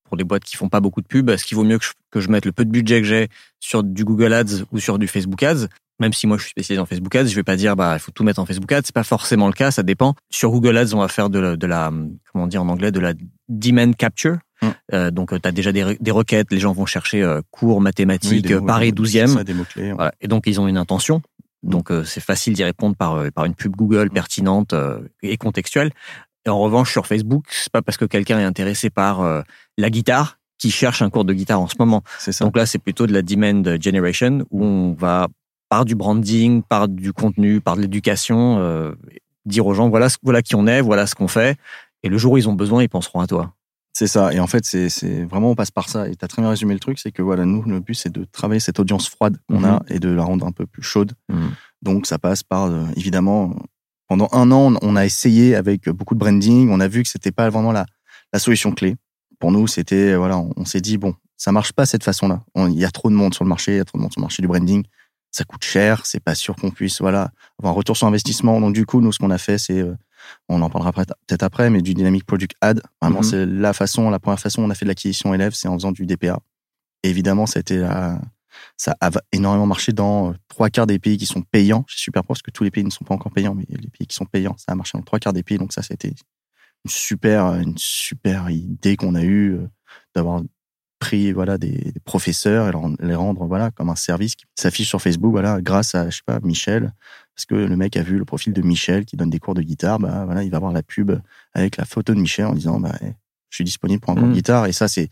[0.03, 1.79] pour des boîtes qui font pas beaucoup de pub, est-ce qu'il vaut mieux
[2.11, 3.29] que je, mette le peu de budget que j'ai
[3.59, 5.69] sur du Google Ads ou sur du Facebook Ads?
[5.99, 7.99] Même si moi je suis spécialisé en Facebook Ads, je vais pas dire bah il
[7.99, 10.15] faut tout mettre en Facebook Ads, c'est pas forcément le cas, ça dépend.
[10.29, 11.91] Sur Google Ads, on va faire de la, de la
[12.31, 13.13] comment dire en anglais de la
[13.49, 14.37] demand capture.
[14.63, 14.71] Mm.
[14.93, 18.47] Euh, donc tu as déjà des, des, requêtes, les gens vont chercher euh, cours mathématiques
[18.49, 19.93] oui, Paris 12e.
[19.95, 20.13] Voilà.
[20.21, 21.21] Et donc ils ont une intention.
[21.63, 21.69] Mm.
[21.69, 24.13] Donc euh, c'est facile d'y répondre par par une pub Google mm.
[24.13, 24.75] pertinente
[25.21, 25.91] et contextuelle.
[26.45, 29.43] Et en revanche sur Facebook, c'est pas parce que quelqu'un est intéressé par
[29.77, 32.03] la guitare qui cherche un cours de guitare en ce moment.
[32.19, 32.31] Ça.
[32.43, 35.27] Donc là, c'est plutôt de la demand generation où on va
[35.73, 38.91] par du branding, par du contenu, par de l'éducation, euh,
[39.47, 41.57] dire aux gens voilà, voilà qui on est, voilà ce qu'on fait.
[42.03, 43.53] Et le jour où ils ont besoin, ils penseront à toi.
[43.93, 44.33] C'est ça.
[44.33, 46.09] Et en fait, c'est vraiment, on passe par ça.
[46.09, 48.11] Et tu as très bien résumé le truc, c'est que voilà, nous, le but, c'est
[48.11, 49.79] de travailler cette audience froide qu'on a mhm.
[49.89, 51.13] et de la rendre un peu plus chaude.
[51.29, 51.51] Mhm.
[51.83, 53.55] Donc, ça passe par, euh, évidemment,
[54.07, 56.69] pendant un an, on a essayé avec beaucoup de branding.
[56.71, 57.85] On a vu que c'était pas vraiment la,
[58.33, 58.95] la solution clé.
[59.39, 62.43] Pour nous, c'était, voilà, on, s'est dit, bon, ça marche pas cette façon-là.
[62.55, 64.11] Il y a trop de monde sur le marché, il y a trop de monde
[64.11, 64.83] sur le marché du branding
[65.33, 68.61] ça coûte cher, c'est pas sûr qu'on puisse voilà avoir un retour sur investissement.
[68.61, 69.95] Donc du coup, nous ce qu'on a fait, c'est euh,
[70.49, 72.81] on en parlera peut-être après, mais du dynamic product ad.
[73.01, 73.23] Vraiment, mhm.
[73.23, 75.91] c'est la façon, la première façon on a fait de l'acquisition élève, c'est en faisant
[75.91, 76.39] du DPA.
[77.03, 77.83] Et évidemment, ça a été
[78.77, 81.83] ça a énormément marché dans euh, trois quarts des pays qui sont payants.
[81.87, 83.65] Je suis super proche parce que tous les pays ne sont pas encore payants, mais
[83.69, 85.57] les pays qui sont payants, ça a marché dans trois quarts des pays.
[85.57, 89.67] Donc ça, c'était une super, une super idée qu'on a eue euh,
[90.15, 90.41] d'avoir
[90.99, 95.31] pris voilà des, professeurs et les rendre voilà comme un service qui s'affiche sur Facebook
[95.31, 96.93] voilà grâce à je sais pas Michel
[97.35, 99.61] parce que le mec a vu le profil de Michel qui donne des cours de
[99.61, 101.11] guitare bah voilà il va voir la pub
[101.53, 104.29] avec la photo de Michel en disant bah je suis disponible pour un cours de
[104.29, 104.33] mmh.
[104.33, 105.09] guitare et ça c'est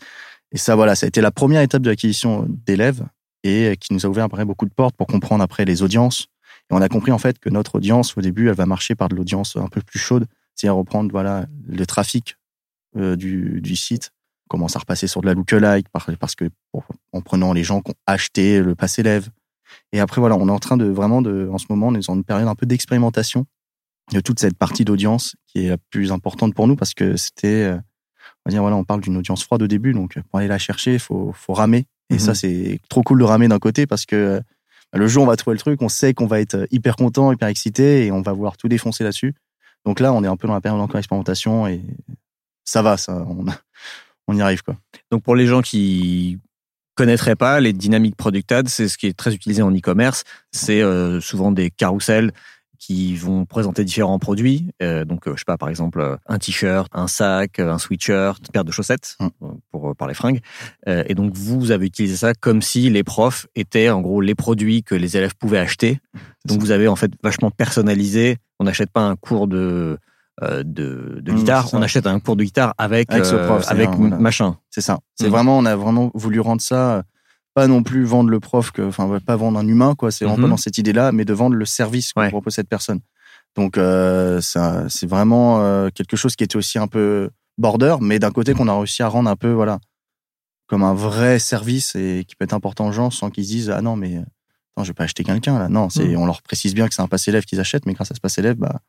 [0.52, 3.04] et ça voilà ça a été la première étape de l'acquisition d'élèves
[3.44, 6.28] et qui nous a ouvert après beaucoup de portes pour comprendre après les audiences
[6.70, 9.10] et on a compris en fait que notre audience au début elle va marcher par
[9.10, 12.36] de l'audience un peu plus chaude c'est-à-dire reprendre voilà le trafic
[12.98, 14.12] euh, du, du site
[14.52, 15.88] commence à repasser sur de la lookalike
[16.20, 16.50] parce que
[17.14, 19.30] en prenant les gens qui ont acheté le pass élève.
[19.92, 22.08] Et après, voilà, on est en train de vraiment de, en ce moment, on est
[22.08, 23.46] dans une période un peu d'expérimentation
[24.12, 27.64] de toute cette partie d'audience qui est la plus importante pour nous parce que c'était,
[27.64, 30.48] euh, on va dire, voilà, on parle d'une audience froide au début, donc pour aller
[30.48, 31.86] la chercher, il faut, faut ramer.
[32.10, 32.36] Et ça, mhm.
[32.36, 34.42] c'est trop cool de ramer d'un côté parce que
[34.92, 36.96] bah, le jour où on va trouver le truc, on sait qu'on va être hyper
[36.96, 39.34] content, hyper excité et on va vouloir tout défoncer là-dessus.
[39.86, 41.82] Donc là, on est un peu dans la période encore d'expérimentation et
[42.66, 43.26] ça va, ça.
[43.28, 43.46] On
[44.28, 44.76] on y arrive quoi.
[45.10, 46.40] Donc pour les gens qui
[46.96, 50.24] connaîtraient pas les dynamiques product ads, c'est ce qui est très utilisé en e-commerce.
[50.52, 52.32] C'est euh, souvent des carousels
[52.78, 54.72] qui vont présenter différents produits.
[54.82, 58.52] Euh, donc, euh, je sais pas, par exemple, un t-shirt, un sac, un sweatshirt, une
[58.52, 59.28] paire de chaussettes mmh.
[59.72, 60.42] pour parler fringues.
[60.88, 64.82] et donc, vous avez utilisé ça comme si les profs étaient en gros les produits
[64.84, 66.00] que les élèves pouvaient acheter.
[66.46, 68.38] Donc, vous avez en fait vachement personnalisé.
[68.60, 70.00] On n'achète pas un cours de
[70.42, 74.58] de, de mmh, guitare, on achète un cours de guitare avec avec, euh, machin.
[74.70, 75.00] C'est ça.
[75.16, 75.32] C'est mmh.
[75.32, 77.02] vraiment on a vraiment voulu rendre ça euh,
[77.54, 80.42] pas non plus vendre le prof que enfin pas vendre un humain quoi, c'est vraiment
[80.42, 80.52] pas mmh.
[80.52, 83.00] dans cette idée-là mais de vendre le service que propose cette personne.
[83.56, 88.68] Donc c'est vraiment quelque chose qui était aussi un peu border mais d'un côté qu'on
[88.68, 89.80] a réussi à rendre un peu voilà
[90.68, 93.70] comme un vrai service et qui peut être important aux gens sans qu'ils se disent
[93.70, 94.22] ah non mais
[94.78, 95.68] non, je vais pas acheter quelqu'un là.
[95.68, 98.12] Non, c'est on leur précise bien que c'est un pass élève qu'ils achètent mais grâce
[98.12, 98.80] à ce pass élève bah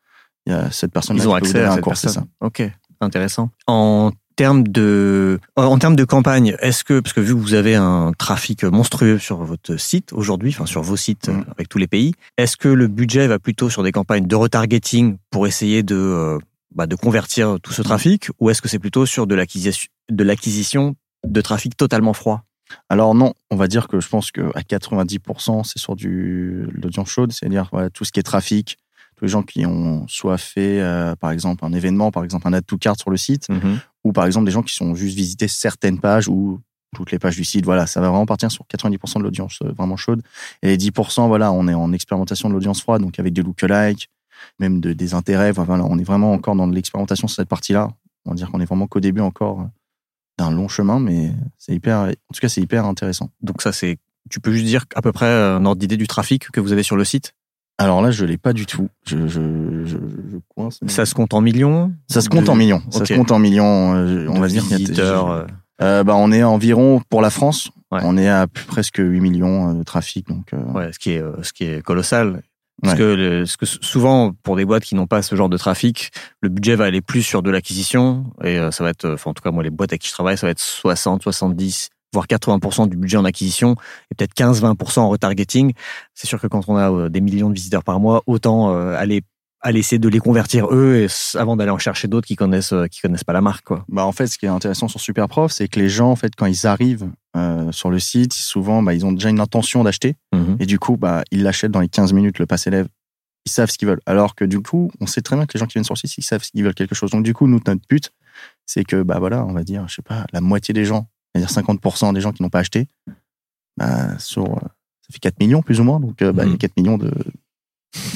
[0.47, 2.27] il y a cette personne Ils ont accès à cette personne.
[2.41, 2.63] Ok,
[3.01, 3.51] intéressant.
[3.67, 7.75] En termes de en termes de campagne, est-ce que parce que vu que vous avez
[7.75, 11.45] un trafic monstrueux sur votre site aujourd'hui, enfin sur vos sites mm.
[11.53, 15.17] avec tous les pays, est-ce que le budget va plutôt sur des campagnes de retargeting
[15.31, 16.39] pour essayer de euh,
[16.75, 20.25] bah, de convertir tout ce trafic, ou est-ce que c'est plutôt sur de l'acquisition de
[20.25, 20.95] l'acquisition
[21.27, 22.45] de trafic totalement froid?
[22.89, 27.11] Alors non, on va dire que je pense que à 90% c'est sur du l'audience
[27.11, 28.79] chaude, c'est-à-dire tout ce qui est trafic,
[29.23, 32.67] les gens qui ont soit fait, euh, par exemple, un événement, par exemple, un add
[32.67, 33.79] to cart sur le site, mhm.
[34.05, 36.61] ou par exemple des gens qui sont juste visités certaines pages ou
[36.95, 37.65] toutes les pages du site.
[37.65, 40.23] Voilà, ça va vraiment partir sur 90% de l'audience euh, vraiment chaude.
[40.63, 44.11] Et les 10%, voilà, on est en expérimentation de l'audience froide, donc avec des lookalikes,
[44.59, 45.53] même de, des intérêts.
[45.53, 47.91] Voilà, on est vraiment encore dans l'expérimentation sur cette partie-là.
[48.27, 49.65] On va dire qu'on est vraiment qu'au début encore euh,
[50.39, 53.31] d'un long chemin, mais c'est hyper, en tout cas, c'est hyper intéressant.
[53.41, 53.99] Donc ça, c'est,
[54.31, 56.83] tu peux juste dire à peu près un ordre d'idée du trafic que vous avez
[56.83, 57.35] sur le site?
[57.83, 58.89] Alors là, je l'ai pas du tout.
[59.07, 59.41] Je, je,
[59.85, 59.97] je,
[60.55, 60.81] coince.
[60.87, 62.83] Ça se compte en millions Ça se compte en millions.
[62.91, 63.95] Ça se compte en millions.
[63.95, 64.65] Euh, on va dire.
[64.65, 65.31] Visiteurs.
[65.31, 65.45] Euh.
[65.83, 69.83] euh, bah, on est environ pour la France On est à presque 8 millions de
[69.83, 70.29] trafic.
[70.29, 72.43] Donc, ouais, ce qui est, ce qui est colossal.
[72.83, 76.11] Parce que, ce que souvent, pour des boîtes qui n'ont pas ce genre de trafic,
[76.41, 78.25] le budget va aller plus sur de l'acquisition.
[78.43, 80.37] Et ça va être, enfin, en tout cas, moi, les boîtes avec qui je travaille,
[80.37, 83.77] ça va être 60, 70, voire 80% du budget en acquisition
[84.11, 85.73] et peut-être 15-20% en retargeting.
[86.15, 89.23] C'est sûr que quand on a des millions de visiteurs par mois, autant aller
[89.63, 93.01] à essayer de les convertir eux et, avant d'aller en chercher d'autres qui connaissent qui
[93.01, 93.85] connaissent pas la marque quoi.
[93.89, 96.35] Bah en fait ce qui est intéressant sur Superprof c'est que les gens en fait
[96.37, 100.17] quand ils arrivent euh, sur le site souvent bah, ils ont déjà une intention d'acheter
[100.35, 100.57] mhm.
[100.59, 102.89] et du coup bah ils l'achètent dans les 15 minutes le pass élève
[103.47, 105.61] ils savent ce qu'ils veulent alors que du coup on sait très bien que les
[105.61, 107.47] gens qui viennent sur le site ils savent qu'ils veulent quelque chose donc du coup
[107.47, 108.11] nous notre but
[108.67, 111.51] c'est que bah voilà on va dire je sais pas la moitié des gens c'est-à-dire
[111.51, 112.89] 50% des gens qui n'ont pas acheté
[113.77, 116.55] bah, sur euh, ça fait 4 millions plus ou moins donc euh, bah, il y
[116.55, 116.83] a 4 mhm.
[116.83, 117.13] millions de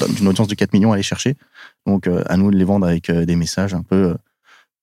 [0.09, 1.35] d'une audience de 4 millions à aller chercher.
[1.85, 4.15] Donc, euh, à nous de les vendre avec euh, des messages un peu, euh,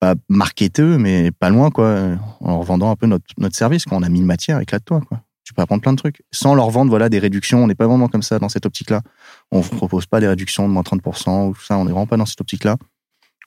[0.01, 3.85] pas marketeux, mais pas loin, quoi, en leur vendant un peu notre, notre service.
[3.85, 5.21] Quand on a mis une matière, éclate-toi, quoi.
[5.45, 6.23] Tu peux apprendre plein de trucs.
[6.33, 7.63] Sans leur vendre, voilà, des réductions.
[7.63, 9.03] On n'est pas vraiment comme ça dans cette optique-là.
[9.51, 11.77] On ne propose pas des réductions de moins 30% ou tout ça.
[11.77, 12.79] On n'est vraiment pas dans cette optique-là.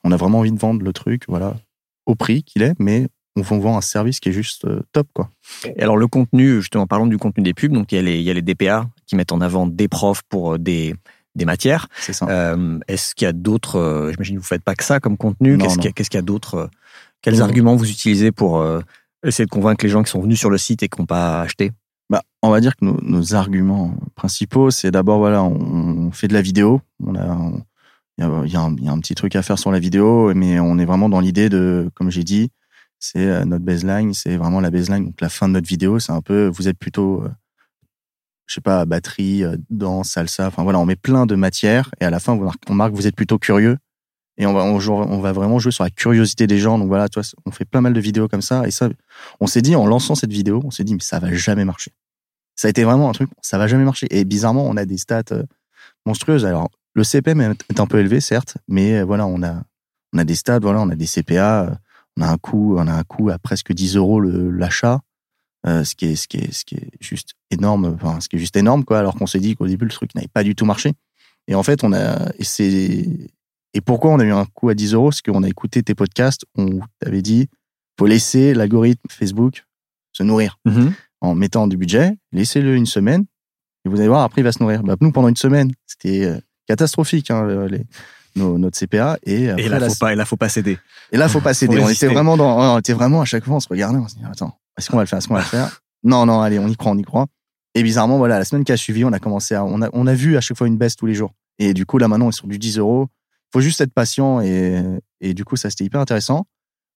[0.04, 1.56] On a vraiment envie de vendre le truc, voilà,
[2.06, 3.08] au prix qu'il est, mais
[3.50, 5.30] on vend un service qui est juste top, quoi.
[5.64, 7.72] Et alors, le contenu, justement, parlons du contenu des pubs.
[7.72, 9.88] Donc, il y a les, il y a les DPA qui mettent en avant des
[9.88, 10.94] profs pour des,
[11.38, 11.88] des matières.
[12.00, 12.26] C'est ça.
[12.28, 15.16] Euh, est-ce qu'il y a d'autres euh, J'imagine que vous faites pas que ça comme
[15.16, 15.56] contenu.
[15.56, 16.66] Qu'est-ce qu'il y, a d'autres euh,
[17.22, 18.62] Quels arguments vous utilisez pour
[19.24, 21.40] essayer de convaincre les gens qui sont venus sur le site et qui n'ont pas
[21.40, 21.72] acheté?
[22.10, 26.42] Bah, on va dire que nos, arguments principaux, c'est d'abord voilà, on, fait de la
[26.42, 26.80] vidéo.
[27.04, 27.38] On a,
[28.18, 31.08] il y, a, un petit truc à faire sur la vidéo, mais on est vraiment
[31.08, 32.50] dans l'idée de, comme j'ai dit,
[32.98, 35.06] c'est notre baseline, c'est vraiment la baseline.
[35.06, 37.24] Donc la fin de notre vidéo, c'est un peu, vous êtes plutôt
[38.48, 40.48] je sais pas, batterie, euh, danse, salsa.
[40.48, 42.32] Enfin voilà, on met plein de matières et à la fin,
[42.68, 43.76] on marque que vous êtes plutôt curieux
[44.38, 46.78] et on va, on, va vraiment jouer sur la curiosité des gens.
[46.78, 48.88] Donc voilà, toi, on fait pas mal de vidéos comme ça et ça,
[49.40, 51.92] on s'est dit en lançant cette vidéo, on s'est dit mais ça va jamais marcher.
[52.56, 54.06] Ça a été vraiment un truc, ça va jamais marcher.
[54.10, 55.42] Et bizarrement, on a des stats euh,
[56.06, 56.46] monstrueuses.
[56.46, 59.62] Alors le CPM est un peu élevé certes, mais euh, voilà, on a
[60.14, 61.78] on a des stats, voilà, on a des CPA,
[62.18, 65.00] on a un coût, on a un coût à presque 10 euros l'achat.
[65.66, 68.36] Euh, ce qui est ce qui est ce qui est juste énorme enfin ce qui
[68.36, 70.54] est juste énorme quoi alors qu'on s'est dit qu'au début le truc n'avait pas du
[70.54, 70.92] tout marché
[71.48, 73.08] et en fait on a et c'est
[73.74, 75.10] et pourquoi on a eu un coût à 10 euros?
[75.10, 77.48] C'est qu'on a écouté tes podcasts on t'avait dit
[77.98, 79.64] faut laisser l'algorithme Facebook
[80.12, 80.92] se nourrir mm-hmm.
[81.22, 83.26] en mettant du budget laissez-le une semaine
[83.84, 86.24] et vous allez voir après il va se nourrir bah, nous pendant une semaine c'était
[86.24, 87.84] euh, catastrophique hein, les,
[88.36, 89.78] notre CPA et, et là,
[90.10, 90.78] et là faut pas céder
[91.10, 93.56] et là faut pas céder on était vraiment dans on était vraiment à chaque fois
[93.56, 95.40] on se regardait on se dit attends est-ce qu'on va le faire Est-ce qu'on va
[95.40, 95.80] le faire?
[96.04, 97.26] Non, non, allez, on y croit, on y croit.
[97.74, 100.06] Et bizarrement, voilà, la semaine qui a suivi, on a commencé à, on a, on
[100.06, 101.34] a vu à chaque fois une baisse tous les jours.
[101.58, 103.08] Et du coup, là, maintenant, on est sur du 10 euros.
[103.10, 104.82] Il faut juste être patient et,
[105.20, 106.46] et du coup, ça, c'était hyper intéressant.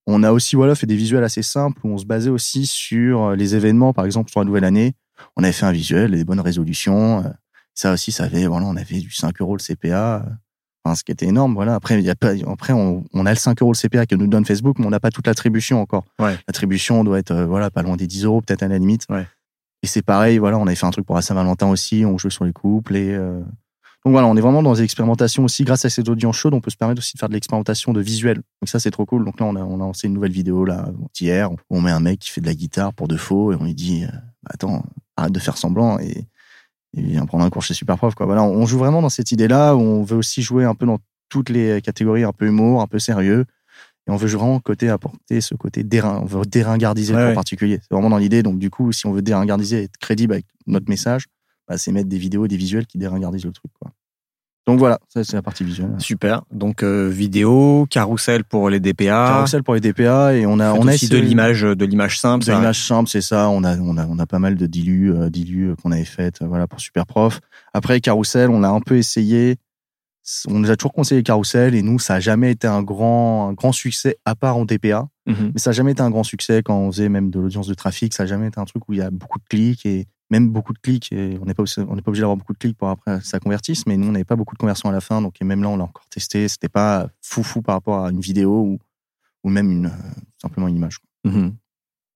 [0.06, 3.32] On a aussi, voilà, fait des visuels assez simples où on se basait aussi sur
[3.32, 4.94] les événements, par exemple, sur la nouvelle année.
[5.36, 7.24] On avait fait un visuel, des bonnes résolutions.
[7.74, 10.24] Ça aussi, ça avait, voilà, on avait du 5 euros le CPA.
[10.94, 11.74] Ce qui était énorme, voilà.
[11.74, 14.16] Après, il y a pas, après, on, on, a le 5 euros le CPA que
[14.16, 16.04] nous donne Facebook, mais on n'a pas toute l'attribution encore.
[16.18, 16.36] Ouais.
[16.48, 19.06] L'attribution doit être, euh, voilà, pas loin des 10 euros, peut-être à la limite.
[19.08, 19.26] Ouais.
[19.84, 22.30] Et c'est pareil, voilà, on avait fait un truc pour la Saint-Valentin aussi, on jouait
[22.30, 23.40] sur les couples et, euh...
[24.04, 25.64] donc voilà, on est vraiment dans des expérimentations aussi.
[25.64, 28.00] Grâce à ces audiences chaudes, on peut se permettre aussi de faire de l'expérimentation de
[28.00, 28.36] visuel.
[28.36, 29.24] Donc ça, c'est trop cool.
[29.24, 30.88] Donc là, on a, on a lancé une nouvelle vidéo, là,
[31.20, 33.56] hier, où on met un mec qui fait de la guitare pour de faux et
[33.56, 34.16] on lui dit, euh,
[34.46, 34.84] attends,
[35.16, 36.26] arrête de faire semblant et,
[36.96, 38.26] et vient prendre un cours chez Superprof, quoi.
[38.26, 40.98] Voilà, on joue vraiment dans cette idée-là où on veut aussi jouer un peu dans
[41.28, 43.46] toutes les catégories un peu humour, un peu sérieux.
[44.06, 47.78] Et on veut vraiment côté apporter ce côté dérin, on veut déringardiser en particulier.
[47.80, 48.42] C'est vraiment dans l'idée.
[48.42, 51.26] Donc du coup, si on veut déringardiser et être crédible avec notre message,
[51.68, 53.70] bah, c'est mettre des vidéos, des visuels qui déringardisent le truc.
[53.80, 53.92] Quoi.
[54.66, 55.94] Donc voilà, ça c'est la partie visuelle.
[55.98, 56.42] Super.
[56.52, 59.26] Donc euh, vidéo, carrousel pour les DPA.
[59.28, 62.44] Carrousel pour les DPA et on a on a aussi de l'image de l'image simple.
[62.44, 63.48] De l'image simple, c'est ça.
[63.48, 66.42] On a on a on a pas mal de dilus euh, dilus qu'on avait fait
[66.42, 67.40] voilà pour Superprof.
[67.74, 69.58] Après carrousel, on a un peu essayé
[70.48, 73.52] on nous a toujours conseillé Carousel et nous, ça n'a jamais été un grand, un
[73.54, 75.08] grand succès à part en TPA.
[75.26, 75.52] Mhm.
[75.54, 77.74] Mais ça n'a jamais été un grand succès quand on faisait même de l'audience de
[77.74, 78.14] trafic.
[78.14, 80.48] Ça n'a jamais été un truc où il y a beaucoup de clics et même
[80.48, 81.12] beaucoup de clics.
[81.12, 83.38] Et on n'est pas, on n'est pas obligé d'avoir beaucoup de clics pour après ça
[83.38, 83.86] convertisse.
[83.86, 85.20] Mais nous, on n'avait pas beaucoup de conversions à la fin.
[85.22, 86.48] Donc, et même là, on l'a encore testé.
[86.48, 88.78] C'était pas fou fou par rapport à une vidéo ou,
[89.44, 89.92] ou même une,
[90.40, 90.98] simplement une image.
[91.24, 91.54] Mhm.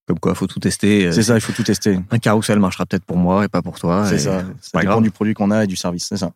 [0.09, 1.07] Comme quoi, faut tout tester.
[1.07, 1.99] Euh, c'est ça, il faut tout tester.
[2.11, 4.07] Un carousel marchera peut-être pour moi et pas pour toi.
[4.07, 4.45] C'est ça.
[4.61, 6.07] Ça dépend du produit qu'on a et du service.
[6.09, 6.33] C'est ça.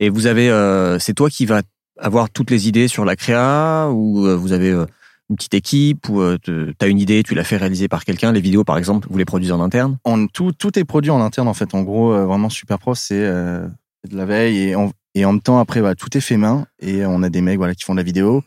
[0.00, 1.62] Et vous avez, euh, c'est toi qui vas
[1.98, 4.86] avoir toutes les idées sur la créa ou euh, vous avez euh,
[5.30, 8.32] une petite équipe ou tu as une idée, tu l'as fait réaliser par quelqu'un.
[8.32, 9.98] Les vidéos, par exemple, vous les produisez en interne?
[10.32, 11.74] Tout, tout est produit en interne, en fait.
[11.74, 14.92] En gros, vraiment, Super Pro, c'est de la veille et en,
[15.32, 17.84] même temps, après, voilà, tout est fait main et on a des mecs voilà, qui
[17.84, 18.42] font de la vidéo.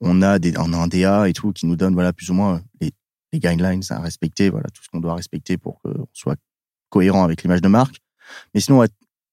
[0.00, 2.34] On a, des, on a un DA et tout qui nous donne voilà, plus ou
[2.34, 2.92] moins les,
[3.32, 6.36] les guidelines à respecter, voilà, tout ce qu'on doit respecter pour qu'on soit
[6.88, 7.96] cohérent avec l'image de marque.
[8.54, 8.84] Mais sinon,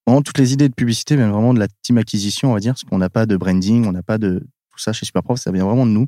[0.05, 2.73] vraiment, toutes les idées de publicité viennent vraiment de la team acquisition, on va dire,
[2.73, 5.51] parce qu'on n'a pas de branding, on n'a pas de tout ça chez Superprof, ça
[5.51, 6.07] vient vraiment de nous.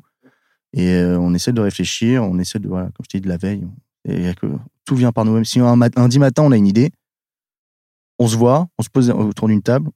[0.72, 3.28] Et euh, on essaie de réfléchir, on essaie de, voilà, comme je t'ai dit, de
[3.28, 3.66] la veille.
[4.08, 4.46] Et que
[4.84, 5.44] tout vient par nous-mêmes.
[5.44, 6.90] Si un lundi matin, on a une idée,
[8.18, 9.90] on se voit, on se pose autour d'une table,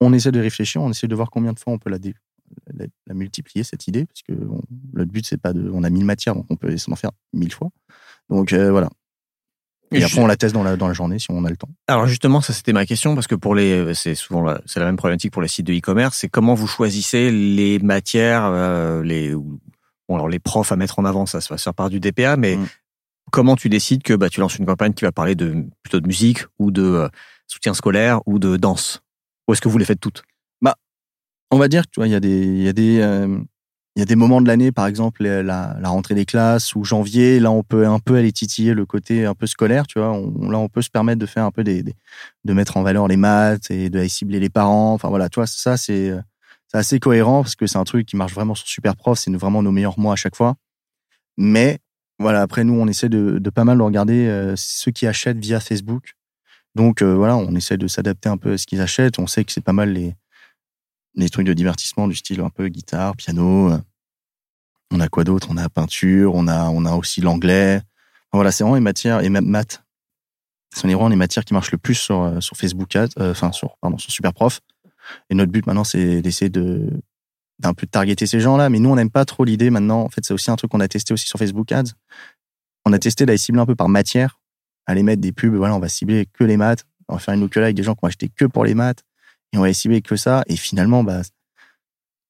[0.00, 1.98] on essaie de réfléchir, on essaie de voir combien de fois on peut la,
[3.06, 4.32] la, multiplier, cette idée, parce que
[4.92, 5.70] le but, c'est pas de.
[5.72, 7.70] On a mille matières, donc on peut essayer d'en faire mille fois.
[8.28, 8.90] Donc euh, voilà.
[9.92, 11.68] Et, après, on la teste dans la, dans la journée si on a le temps.
[11.86, 14.96] Alors justement, ça c'était ma question parce que pour les, c'est souvent c'est la même
[14.96, 16.18] problématique pour les sites de e-commerce.
[16.18, 19.34] C'est comment vous choisissez les matières, euh, les
[20.08, 22.56] bon alors les profs à mettre en avant, ça se passe par du DPA, mais
[22.56, 22.66] mm.
[23.30, 26.06] comment tu décides que bah tu lances une campagne qui va parler de plutôt de
[26.06, 27.08] musique ou de euh,
[27.46, 29.02] soutien scolaire ou de danse?
[29.48, 30.22] Ou est-ce que vous les faites toutes?
[30.62, 30.76] Bah,
[31.50, 33.38] on va dire, tu vois, il y a des, y a des, euh,
[33.96, 36.82] il y a des moments de l'année, par exemple la, la, rentrée des classes ou
[36.84, 40.12] janvier, là on peut un peu aller titiller le côté un peu scolaire, tu vois.
[40.12, 43.06] On, là on peut se permettre de faire un peu des, de mettre en valeur
[43.06, 44.94] les maths et de cibler les parents.
[44.94, 46.12] Enfin voilà, toi ça c'est
[46.68, 49.30] c'est assez cohérent parce que c'est un truc qui marche vraiment sur Super Prof, c'est
[49.34, 50.56] vraiment nos meilleurs mois à chaque fois.
[51.36, 51.78] Mais
[52.18, 56.14] voilà, après nous on essaie de, pas mal regarder euh, ceux qui achètent via Facebook.
[56.74, 59.18] Donc euh, voilà, on essaie de s'adapter un peu à ce qu'ils achètent.
[59.18, 60.14] On sait que c'est pas mal les
[61.16, 63.70] les trucs de divertissement du style un peu guitare, piano.
[64.90, 65.48] On a quoi d'autre?
[65.50, 67.80] On a peinture, on a, on a aussi l'anglais.
[68.32, 69.82] Voilà, c'est vraiment les matières, et même maths.
[70.74, 73.52] Ce sont vraiment les matières qui marchent le plus sur, euh, sur Facebook euh, enfin,
[73.52, 74.60] sur, pardon, sur Superprof.
[75.30, 76.90] Et notre but maintenant, c'est d'essayer de,
[77.58, 78.68] d'un peu de targeter ces gens-là.
[78.70, 80.02] Mais nous, on n'aime pas trop l'idée maintenant.
[80.02, 81.92] En fait, c'est aussi un truc qu'on a testé aussi sur Facebook Ads.
[82.84, 84.40] On a testé d'aller cibler un peu par matière,
[84.86, 85.54] aller mettre des pubs.
[85.54, 86.84] Voilà, on va cibler que les maths.
[87.08, 89.04] On va faire une lookalike avec des gens qui vont acheter que pour les maths
[89.52, 90.42] et on va estimer que ça.
[90.48, 91.22] Et finalement, bah,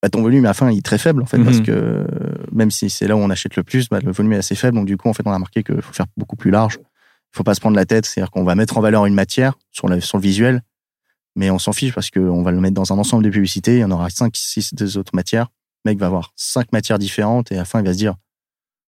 [0.03, 1.65] bah, ton volume à la fin il est très faible en fait parce mhm.
[1.65, 2.07] que
[2.53, 4.77] même si c'est là où on achète le plus, bah, le volume est assez faible.
[4.77, 6.79] Donc du coup, en fait, on a remarqué qu'il faut faire beaucoup plus large.
[6.81, 9.55] Il faut pas se prendre la tête, c'est-à-dire qu'on va mettre en valeur une matière
[9.71, 10.63] sur, le sur le visuel,
[11.37, 13.77] mais on s'en fiche parce qu'on va le mettre dans un ensemble de publicités.
[13.77, 15.49] Il y en aura 5, 6 deux autres matières.
[15.85, 18.14] Le mec va avoir cinq matières différentes et à la fin, il va se dire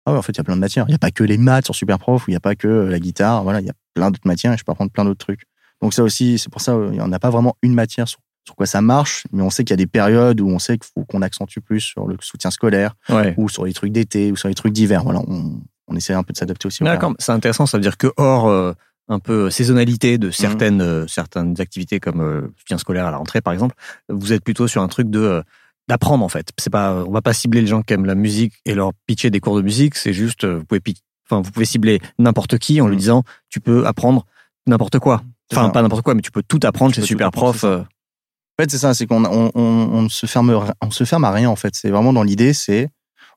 [0.06, 0.84] Ah ouais, en fait, il y a plein de matières.
[0.86, 2.68] Il n'y a pas que les maths sur Superprof ou il n'y a pas que
[2.68, 3.42] la guitare.
[3.42, 5.44] Voilà, il y a plein d'autres matières et je peux apprendre plein d'autres trucs.
[5.82, 8.20] Donc ça aussi, c'est pour ça, il n'y en a pas vraiment une matière sur
[8.44, 10.76] sur quoi ça marche, mais on sait qu'il y a des périodes où on sait
[10.76, 12.94] qu'il faut qu'on accentue plus sur le soutien scolaire
[13.36, 15.02] ou sur les trucs d'été ou sur les trucs d'hiver.
[15.02, 16.84] Voilà, on, on, essaie un peu de s'adapter aussi.
[16.84, 17.66] D'accord, c'est intéressant.
[17.66, 18.72] Ça veut dire que hors euh,
[19.08, 23.40] un peu saisonnalité de certaines euh, certaines activités comme euh, soutien scolaire à la rentrée,
[23.40, 23.74] par exemple,
[24.08, 25.42] vous êtes plutôt sur un truc de
[25.88, 26.48] d'apprendre en fait.
[26.58, 29.30] C'est pas, on va pas cibler les gens qui aiment la musique et leur pitcher
[29.30, 29.96] des cours de musique.
[29.96, 30.80] C'est juste, vous pouvez,
[31.28, 34.24] enfin, vous pouvez cibler n'importe qui en lui disant, tu peux apprendre
[34.66, 35.22] n'importe quoi.
[35.52, 37.64] Enfin, pas n'importe quoi, mais tu peux tout apprendre chez Super Prof.
[37.64, 41.32] En fait, c'est ça, c'est qu'on on, on, on, se ferme, on se ferme à
[41.32, 41.50] rien.
[41.50, 42.88] En fait, c'est vraiment dans l'idée, c'est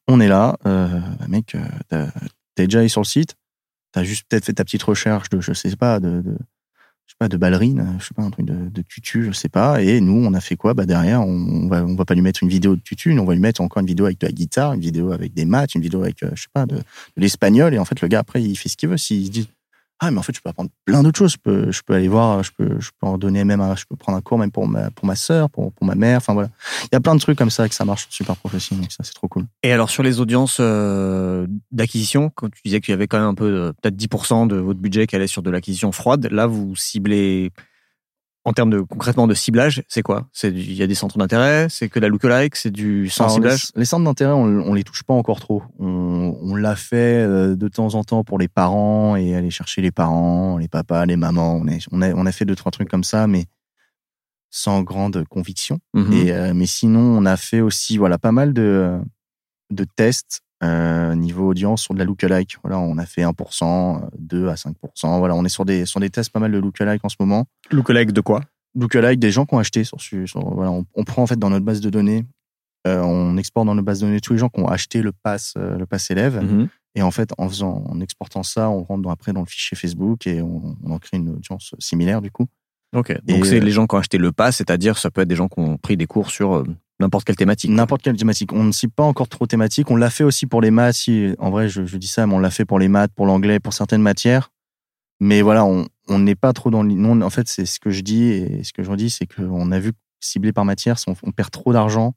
[0.07, 1.55] on est là, euh, mec,
[1.91, 2.07] euh,
[2.55, 3.35] t'es déjà allé sur le site,
[3.97, 7.27] t'as juste peut-être fait ta petite recherche de, je sais pas, de, je sais pas,
[7.27, 9.81] de ballerine, je sais pas, un truc de, de, tutu, je sais pas.
[9.81, 10.75] Et nous, on a fait quoi?
[10.75, 13.33] Bah derrière, on, va, on va pas lui mettre une vidéo de tutu, on va
[13.33, 15.81] lui mettre encore une vidéo avec de la guitare, une vidéo avec des maths, une
[15.81, 16.83] vidéo avec, euh, je sais pas, de, de
[17.15, 17.73] l'espagnol.
[17.73, 18.97] Et en fait, le gars après, il fait ce qu'il veut.
[18.97, 19.49] S'il se dit,
[19.99, 21.33] ah mais en fait je peux apprendre plein d'autres choses.
[21.33, 23.95] Je peux je peux aller voir je peux je peux en donner même je peux
[23.95, 26.17] prendre un cours même pour ma pour ma sœur pour pour ma mère.
[26.17, 26.49] Enfin voilà.
[26.83, 28.85] Il y a plein de trucs comme ça que ça marche super professionnel.
[28.89, 29.45] Ça c'est trop cool.
[29.63, 33.27] Et alors sur les audiences euh, d'acquisition quand tu disais qu'il y avait quand même
[33.27, 36.47] un peu euh, peut-être 10% de votre budget qui allait sur de l'acquisition froide là
[36.47, 37.51] vous ciblez
[38.47, 40.29] en termes de concrètement de ciblage, c'est quoi?
[40.31, 43.73] C'est il y a des centres d'intérêt, c'est que la lookalike, c'est du sans ciblage?
[43.75, 45.63] Les, centres d'intérêt, on, on les touche pas encore trop.
[45.79, 49.81] On, on l'a fait euh, de temps en temps pour les parents et aller chercher
[49.81, 51.61] les parents, les papas, les mamans.
[51.61, 53.47] On, on, a, on a fait deux trois trucs comme ça, mais
[54.49, 55.79] sans grande conviction.
[56.13, 58.97] Et euh, mais sinon, on a fait aussi voilà pas mal de
[59.71, 62.57] de tests euh, niveau audience sur de la lookalike.
[62.63, 64.73] Voilà, on a fait 1%, 2 à 5%.
[65.19, 67.45] Voilà, on est sur des, sur des tests pas mal de lookalike en ce moment.
[67.71, 68.41] Lookalike de quoi?
[68.75, 69.83] Lookalike des gens qui ont acheté.
[69.83, 69.97] Sur,
[70.53, 72.25] voilà, on, prend en fait dans notre base de données,
[72.87, 75.11] euh, on exporte dans notre base de données tous les gens qui ont acheté le
[75.11, 76.41] pass, euh, le pass élève.
[76.43, 76.69] Mhm.
[76.95, 79.77] Et en fait, en faisant, en exportant ça, on rentre dans, après dans le fichier
[79.77, 82.47] Facebook et on, on en crée une audience similaire du coup.
[82.95, 83.15] Ok.
[83.25, 85.49] Donc c'est les gens qui ont acheté le pass, c'est-à-dire ça peut être des gens
[85.49, 86.63] qui ont pris des cours sur
[86.99, 87.69] N'importe quelle thématique.
[87.69, 88.53] N'importe quelle thématique.
[88.53, 89.91] On ne cible pas encore trop thématique.
[89.91, 90.95] On l'a fait aussi pour les maths.
[90.95, 93.59] Si, en vrai, je, dis ça, mais on l'a fait pour les maths, pour l'anglais,
[93.59, 94.51] pour certaines matières.
[95.19, 96.93] Mais voilà, on n'est pas trop dans le.
[96.93, 99.71] Non, en fait, c'est ce que je dis et ce que je redis, c'est qu'on
[99.71, 102.13] a vu cibler par matière, on, on perd trop d'argent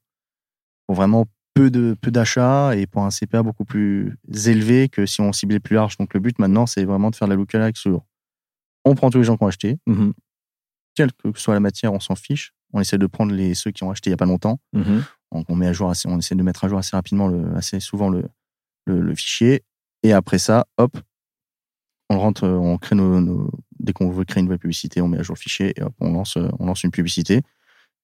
[0.86, 4.16] pour vraiment peu de peu d'achats et pour un CPA beaucoup plus
[4.46, 5.96] élevé que si on ciblait plus large.
[5.98, 8.02] Donc le but maintenant, c'est vraiment de faire de la lookalike sur.
[8.84, 10.12] On prend tous les gens qui ont acheté, mm-hmm.
[10.94, 12.54] quelle que soit la matière, on s'en fiche.
[12.72, 14.58] On essaie de prendre les, ceux qui ont acheté il n'y a pas longtemps.
[14.72, 15.04] Mhm.
[15.32, 17.78] On, met à jour assez, on essaie de mettre à jour assez rapidement, le, assez
[17.78, 18.24] souvent le,
[18.86, 19.62] le, fichier.
[20.02, 20.98] Et après ça, hop,
[22.08, 23.48] on rentre, on crée nos,
[23.78, 25.94] dès qu'on veut créer une nouvelle publicité, on met à jour le fichier et hop,
[26.00, 27.42] on lance, on lance une publicité.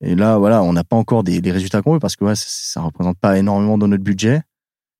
[0.00, 2.80] Et là, voilà, on n'a pas encore des, résultats qu'on veut parce que ouais, ça,
[2.80, 4.42] ne représente pas énormément dans notre budget,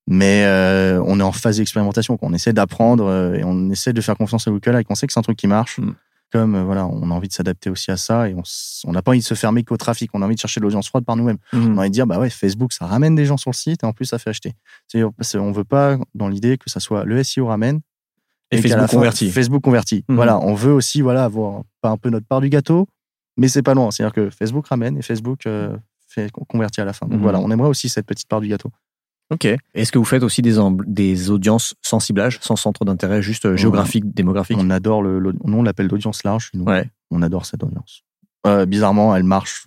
[0.07, 2.19] mais euh, on est en phase d'expérimentation.
[2.23, 5.07] On essaie d'apprendre euh, et on essaie de faire confiance à Google et on sait
[5.07, 5.79] que c'est un truc qui marche.
[5.79, 5.95] Mm.
[6.37, 8.35] Comme euh, voilà, on a envie de s'adapter aussi à ça et
[8.85, 10.11] on n'a pas envie de se fermer qu'au trafic.
[10.13, 11.39] On a envie de chercher de l'audience froide par nous-mêmes.
[11.53, 11.73] Mm.
[11.73, 13.83] On a envie de dire bah ouais, Facebook, ça ramène des gens sur le site
[13.83, 14.53] et en plus ça fait acheter.
[14.95, 17.81] On veut pas dans l'idée que ça soit le SEO ramène
[18.51, 19.31] et, Facebook converti.
[19.31, 20.05] Facebook converti.
[20.09, 20.15] Mm.
[20.15, 22.87] Voilà, on veut aussi voilà avoir pas un peu notre part du gâteau,
[23.37, 23.91] mais c'est pas loin.
[23.91, 25.77] C'est-à-dire que Facebook ramène et Facebook euh,
[26.09, 27.07] fait convertir à la fin.
[27.07, 27.23] Donc mhm.
[27.23, 28.71] voilà, on aimerait aussi cette petite part du gâteau.
[29.31, 29.47] Ok.
[29.75, 30.57] Est-ce que vous faites aussi des,
[30.87, 34.57] des audiences sans ciblage, sans centre d'intérêt, juste euh, géographique, démographique?
[34.61, 36.51] On adore le, le on l'appelle l'audience large.
[36.55, 36.89] Ouais.
[37.11, 38.03] On adore cette audience.
[38.47, 39.67] Euh, bizarrement, elle marche.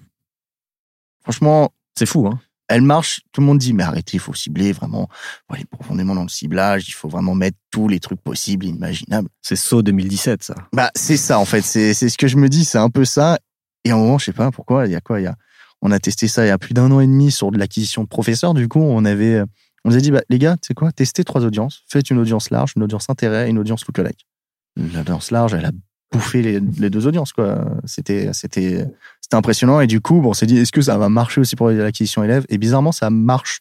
[1.24, 2.40] Franchement, c'est fou, hein
[2.70, 5.10] elle marche, tout le monde dit, mais arrêtez, il faut cibler vraiment,
[5.48, 9.28] faut aller profondément dans le ciblage, il faut vraiment mettre tous les trucs possibles, imaginables.
[9.42, 10.56] C'est saut 2017, ça.
[10.72, 11.64] Bah, c'est ça, en fait.
[11.64, 13.40] C'est, c'est ce que je me dis, c'est un peu ça.
[13.84, 15.36] Et à un moment, je sais pas pourquoi, il y a quoi, il y a,
[15.82, 18.04] on a testé ça il y a plus d'un an et demi sur de l'acquisition
[18.04, 18.54] de professeurs.
[18.54, 19.42] Du coup, on avait,
[19.86, 21.84] on nous a dit, bah, les gars, tu sais quoi, testez trois audiences.
[21.88, 24.28] Faites une audience large, une audience intérêt et une audience lookalike.
[24.76, 25.72] L'audience large, elle a
[26.12, 27.66] bouffé les, deux audiences, quoi.
[27.86, 28.86] C'était, c'était,
[29.22, 29.80] c'était impressionnant.
[29.80, 32.24] Et du coup, bon, on s'est dit, est-ce que ça va marcher aussi pour l'acquisition
[32.24, 32.46] élève?
[32.50, 33.60] Et bizarrement, ça marche.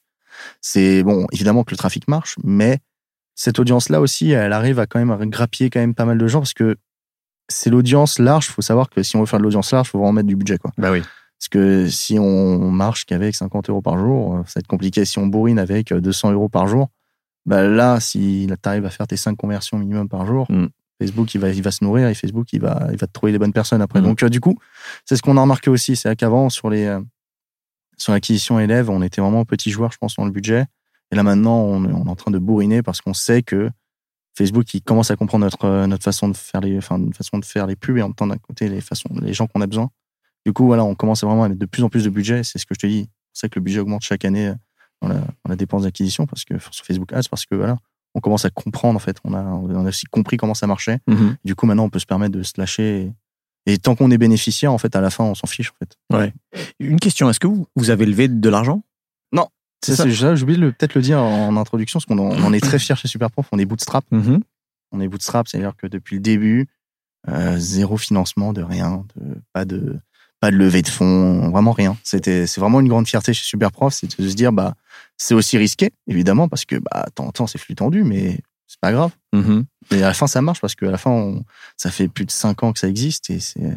[0.60, 2.78] C'est bon, évidemment que le trafic marche, mais
[3.34, 6.40] cette audience-là aussi, elle arrive à quand même grappiller quand même pas mal de gens
[6.40, 6.76] parce que
[7.48, 8.46] c'est l'audience large.
[8.46, 10.36] Il faut savoir que si on veut faire de l'audience large, faut vraiment mettre du
[10.36, 10.72] budget, quoi.
[10.78, 11.02] Bah oui.
[11.38, 15.04] Parce que si on marche qu'avec 50 euros par jour, ça va être compliqué.
[15.04, 16.88] Si on bourrine avec 200 euros par jour,
[17.46, 20.66] bah là, si tu arrives à faire tes 5 conversions minimum par jour, mm.
[21.00, 23.32] Facebook, il va, il va se nourrir et Facebook, il va, il va te trouver
[23.32, 24.00] les bonnes personnes après.
[24.00, 24.04] Mm.
[24.04, 24.58] Donc, euh, du coup,
[25.04, 25.96] c'est ce qu'on a remarqué aussi.
[25.96, 27.00] C'est qu'avant, sur les, euh,
[27.96, 30.66] sur l'acquisition élève, on était vraiment petit joueur, je pense, dans le budget.
[31.10, 33.70] Et là, maintenant, on, on est en train de bourriner parce qu'on sait que
[34.36, 37.44] Facebook, il commence à comprendre notre, euh, notre façon de faire les, enfin, façon de
[37.44, 39.66] faire les pubs et en même temps d'un côté les façons, les gens qu'on a
[39.66, 39.90] besoin.
[40.46, 42.42] Du coup, voilà, on commence vraiment à mettre de plus en plus de budget.
[42.44, 43.08] C'est ce que je te dis.
[43.32, 44.52] C'est que le budget augmente chaque année
[45.00, 47.78] dans la, dans la dépense d'acquisition parce que sur Facebook Ads, parce que voilà,
[48.14, 49.18] on commence à comprendre en fait.
[49.24, 50.98] On a, on a aussi compris comment ça marchait.
[51.06, 51.36] Mhm.
[51.44, 53.12] Du coup, maintenant, on peut se permettre de se lâcher.
[53.66, 55.96] Et, tant qu'on est bénéficiaire, en fait, à la fin, on s'en fiche en fait.
[56.10, 56.32] Ouais.
[56.80, 58.82] Une question est-ce que vous, vous avez levé de l'argent?
[59.32, 59.48] Non.
[59.84, 60.08] C'est ça.
[60.08, 63.08] J'ai oublié de peut-être le dire en introduction, parce qu'on en, est très fiers chez
[63.08, 63.46] Superprof.
[63.52, 64.04] On est bootstrap.
[64.10, 64.40] Mhm.
[64.92, 66.66] On est bootstrap, c'est-à-dire que depuis le début,
[67.28, 69.98] euh, zéro financement de rien, de, pas de
[70.40, 71.96] pas de levée de fonds, vraiment rien.
[72.04, 74.74] C'était, c'est vraiment une grande fierté chez Superprof, c'est de se dire, bah,
[75.16, 78.38] c'est aussi risqué, évidemment, parce que, bah, de temps en temps, c'est flux tendu, mais
[78.66, 79.10] c'est pas grave.
[79.34, 79.64] Mm-hmm.
[79.92, 81.40] Et à la fin, ça marche parce qu'à la fin,
[81.76, 83.76] ça fait plus de cinq ans que ça existe et c'est,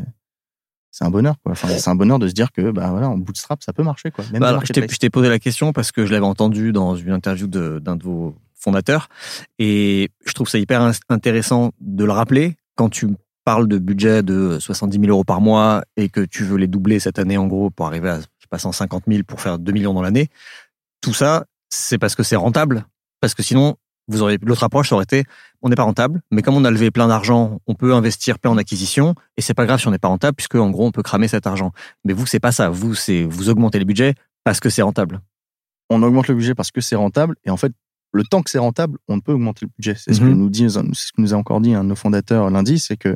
[0.91, 1.53] c'est un bonheur, quoi.
[1.53, 4.11] Enfin, c'est un bonheur de se dire que, bah, voilà, en bootstrap, ça peut marcher,
[4.11, 4.25] quoi.
[4.31, 7.47] Même bah, je t'ai posé la question parce que je l'avais entendu dans une interview
[7.47, 9.09] d'un de, vos fondateurs
[9.57, 13.07] et je trouve ça hyper intéressant de le rappeler quand tu
[13.51, 17.01] parle de budget de 70 000 euros par mois et que tu veux les doubler
[17.01, 19.73] cette année en gros pour arriver à je sais pas, 150 000 pour faire 2
[19.73, 20.29] millions dans l'année,
[21.01, 22.85] tout ça, c'est parce que c'est rentable.
[23.19, 23.75] Parce que sinon,
[24.07, 25.25] vous auriez l'autre approche ça aurait été
[25.61, 28.51] on n'est pas rentable, mais comme on a levé plein d'argent, on peut investir plein
[28.51, 30.91] en acquisition et c'est pas grave si on n'est pas rentable puisque en gros on
[30.91, 31.73] peut cramer cet argent.
[32.05, 34.13] Mais vous c'est pas ça, vous c'est vous augmentez les budgets
[34.45, 35.19] parce que c'est rentable.
[35.89, 37.73] On augmente le budget parce que c'est rentable et en fait
[38.13, 39.95] le temps que c'est rentable, on ne peut augmenter le budget.
[39.97, 40.37] C'est ce que mhm.
[40.37, 43.13] nous dit, ce que nous a encore dit un de nos fondateurs lundi, c'est que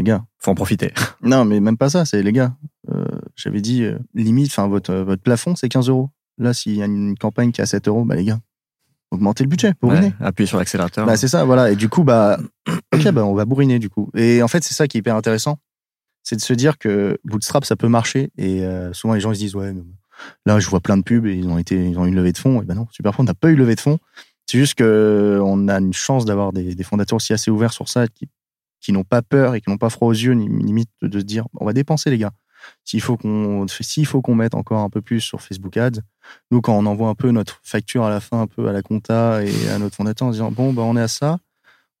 [0.00, 0.24] les gars.
[0.38, 0.92] Faut en profiter.
[1.22, 2.54] Non, mais même pas ça, c'est les gars.
[2.90, 3.04] Euh,
[3.36, 6.08] j'avais dit, euh, limite, enfin, votre, votre plafond, c'est 15 euros.
[6.38, 8.40] Là, s'il y a une campagne qui est à 7 euros, bah, les gars,
[9.10, 10.14] augmentez le budget, bourriner.
[10.18, 11.04] appuyer sur l'accélérateur.
[11.04, 11.70] Bah, c'est ça, voilà.
[11.70, 12.40] Et du coup, bah,
[12.94, 14.10] ok, bah, on va bourriner, du coup.
[14.14, 15.58] Et en fait, c'est ça qui est hyper intéressant.
[16.22, 18.30] C'est de se dire que Bootstrap, ça peut marcher.
[18.38, 19.74] Et euh, souvent, les gens, ils se disent, ouais,
[20.46, 22.32] là, je vois plein de pubs et ils ont été, ils ont eu une levée
[22.32, 22.62] de fonds.
[22.62, 23.98] Et ben non, Superfond n'a pas eu levée de fonds.
[24.46, 27.88] C'est juste que on a une chance d'avoir des, des fondateurs aussi assez ouverts sur
[27.88, 28.28] ça, qui
[28.80, 31.46] qui n'ont pas peur et qui n'ont pas froid aux yeux, limite de se dire
[31.58, 32.32] on va dépenser les gars.
[32.84, 36.00] S'il faut qu'on s'il mette encore un peu plus sur Facebook Ads,
[36.50, 38.82] nous quand on envoie un peu notre facture à la fin un peu à la
[38.82, 41.38] compta et à notre fondateur en disant bon bah on est à ça,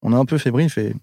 [0.02, 0.94] on est un peu fébrile, il fait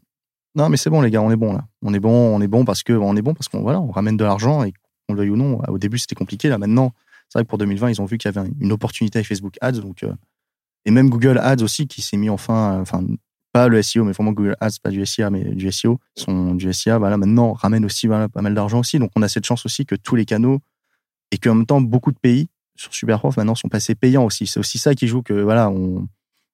[0.55, 1.65] non mais c'est bon les gars, on est bon là.
[1.81, 4.23] On est bon, on est bon parce que bon parce qu'on voilà, on ramène de
[4.23, 4.73] l'argent et
[5.07, 5.61] qu'on le veuille ou non.
[5.67, 6.93] Au début c'était compliqué là maintenant,
[7.29, 9.57] c'est vrai que pour 2020, ils ont vu qu'il y avait une opportunité avec Facebook
[9.61, 10.13] Ads donc euh,
[10.85, 13.03] et même Google Ads aussi qui s'est mis enfin enfin
[13.67, 16.97] le SEO, mais vraiment Google Ads, pas du SEA, mais du SEO, son, du SEA,
[16.97, 18.99] voilà, maintenant ramène aussi pas mal d'argent aussi.
[18.99, 20.59] Donc on a cette chance aussi que tous les canaux
[21.31, 24.47] et qu'en même temps beaucoup de pays sur Superprof maintenant sont passés payants aussi.
[24.47, 26.07] C'est aussi ça qui joue que voilà, on,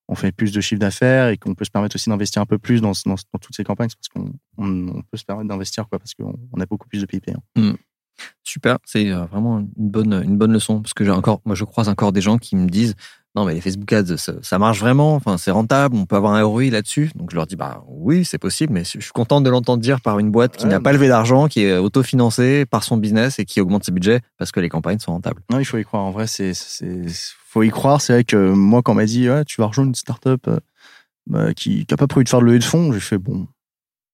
[0.08, 2.58] on fait plus de chiffre d'affaires et qu'on peut se permettre aussi d'investir un peu
[2.58, 6.14] plus dans, dans, toutes ces campagnes parce qu'on on, peut se permettre d'investir quoi parce
[6.14, 7.42] qu'on a beaucoup plus de pays payants.
[7.56, 7.74] Hmm.
[8.44, 11.64] Super, c'est euh, vraiment une bonne une bonne leçon parce que j'ai encore moi je
[11.64, 12.94] croise encore des gens qui me disent
[13.34, 16.44] non mais les Facebook Ads, ça, marche vraiment, enfin c'est rentable, on peut avoir un
[16.44, 17.10] ROI là-dessus.
[17.16, 20.00] Donc je leur dis bah oui c'est possible, mais je suis content de l'entendre dire
[20.00, 23.44] par une boîte qui n'a pas levé d'argent, qui est autofinancée par son business et
[23.44, 25.42] qui augmente ses budgets parce que les campagnes sont rentables.
[25.50, 26.04] Non, il faut y croire.
[26.04, 26.52] En vrai, c'est
[27.48, 28.00] faut y croire.
[28.00, 30.60] C'est vrai que moi quand on m'a dit tu vas rejoindre une startup euh,
[31.26, 33.48] bah, qui n'a pas prévu de faire de levée de fonds, j'ai fait bon,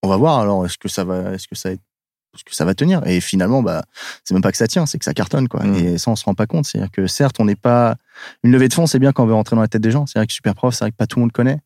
[0.02, 1.82] on va voir alors est-ce que ça va, est-ce que ça va être
[2.32, 3.06] parce que ça va tenir.
[3.06, 3.84] Et finalement, bah,
[4.24, 5.64] c'est même pas que ça tient, c'est que ça cartonne, quoi.
[5.64, 5.74] Mmh.
[5.76, 6.66] Et ça, on se rend pas compte.
[6.66, 7.96] C'est-à-dire que certes, on n'est pas
[8.42, 10.06] une levée de fonds, c'est bien quand on veut rentrer dans la tête des gens.
[10.06, 11.58] C'est vrai que Superprof, c'est vrai que pas tout le monde connaît.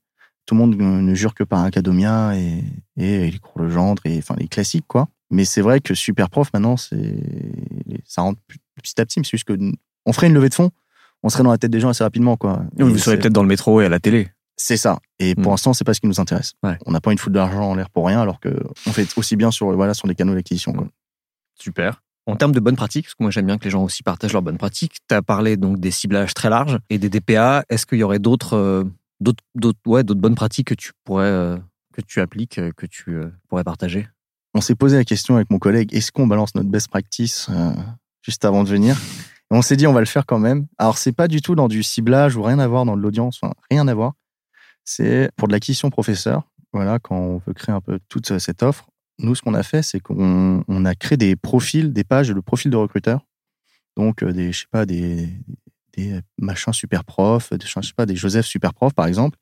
[0.47, 2.63] Tout le monde ne jure que par un cadomia et,
[2.99, 5.09] et les cours de gendre et enfin les classiques, quoi.
[5.31, 7.17] Mais c'est vrai que Superprof, maintenant, c'est
[8.07, 8.41] ça rentre
[8.83, 9.21] petit à petit.
[9.21, 9.59] Mais c'est juste que
[10.07, 10.71] on ferait une levée de fonds,
[11.23, 12.63] on serait dans la tête des gens assez rapidement, quoi.
[12.77, 14.29] vous serez peut-être dans le métro et à la télé.
[14.57, 14.99] C'est ça.
[15.19, 15.51] Et pour hmm.
[15.51, 16.55] l'instant, c'est pas ce qui nous intéresse.
[16.87, 19.37] On n'a pas une foule d'argent en l'air pour rien, alors que on fait aussi
[19.37, 20.73] bien sur voilà sur des canaux d'acquisition.
[21.59, 22.03] Super.
[22.27, 24.33] En termes de bonnes pratiques, parce que moi j'aime bien que les gens aussi partagent
[24.33, 24.97] leurs bonnes pratiques.
[25.09, 27.65] Tu as parlé donc des ciblages très larges et des DPA.
[27.69, 28.85] Est-ce qu'il y aurait d'autres euh,
[29.21, 31.59] d'autres d'autres ouais d'autres bonnes pratiques que tu pourrais euh,
[31.93, 34.09] que tu appliques euh, que tu pourrais partager?
[34.55, 35.93] On s'est posé la question avec mon collègue.
[35.93, 37.51] Est-ce qu'on balance notre best practice
[38.23, 38.97] juste avant de venir?
[39.51, 40.67] On s'est dit on va le faire quand même.
[40.79, 43.53] Alors c'est pas du tout dans du ciblage ou rien à voir dans l'audience, enfin,
[43.69, 44.15] rien à voir
[44.85, 46.43] c'est pour de l'acquisition professeur.
[46.73, 49.83] Voilà, quand on veut créer un peu toute cette offre, nous, ce qu'on a fait,
[49.83, 53.21] c'est qu'on a créé des profils, des pages, le profil de recruteur.
[53.97, 55.29] Donc, euh, des, je sais pas, des,
[55.97, 59.39] des machins super profs, des, je sais pas, des Joseph super profs, par exemple.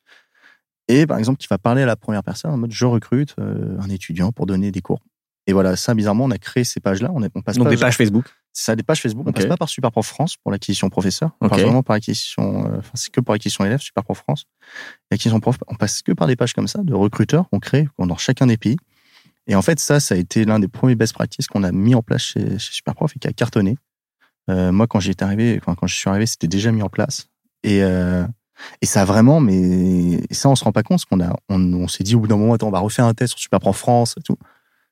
[0.89, 3.79] Et par exemple, qui va parler à la première personne en mode je recrute euh,
[3.81, 5.01] un étudiant pour donner des cours.
[5.47, 7.11] Et voilà, ça, bizarrement, on a créé ces pages-là.
[7.15, 9.27] On, on passe Donc des pages Facebook Ça, des pages Facebook.
[9.27, 11.31] On passe pas par Superprof France pour l'acquisition professeur.
[11.41, 14.45] On passe vraiment par acquisition, euh, enfin, c'est que pour l'acquisition élève, Superprof France.
[15.11, 18.17] L'acquisition prof, on passe que par des pages comme ça, de recruteurs qu'on crée dans
[18.17, 18.77] chacun des pays.
[19.47, 21.95] Et en fait, ça, ça a été l'un des premiers best practices qu'on a mis
[21.95, 23.79] en place chez, chez Superprof et qui a cartonné.
[24.51, 27.29] Euh, moi, quand j'étais arrivé, quand, quand je suis arrivé, c'était déjà mis en place.
[27.63, 28.27] Et, euh,
[28.83, 31.73] et ça a vraiment, mais ça, on se rend pas compte, parce qu'on a, on,
[31.73, 33.77] on s'est dit au bout d'un moment, attends, on va refaire un test sur Superprof
[33.79, 34.37] France et tout.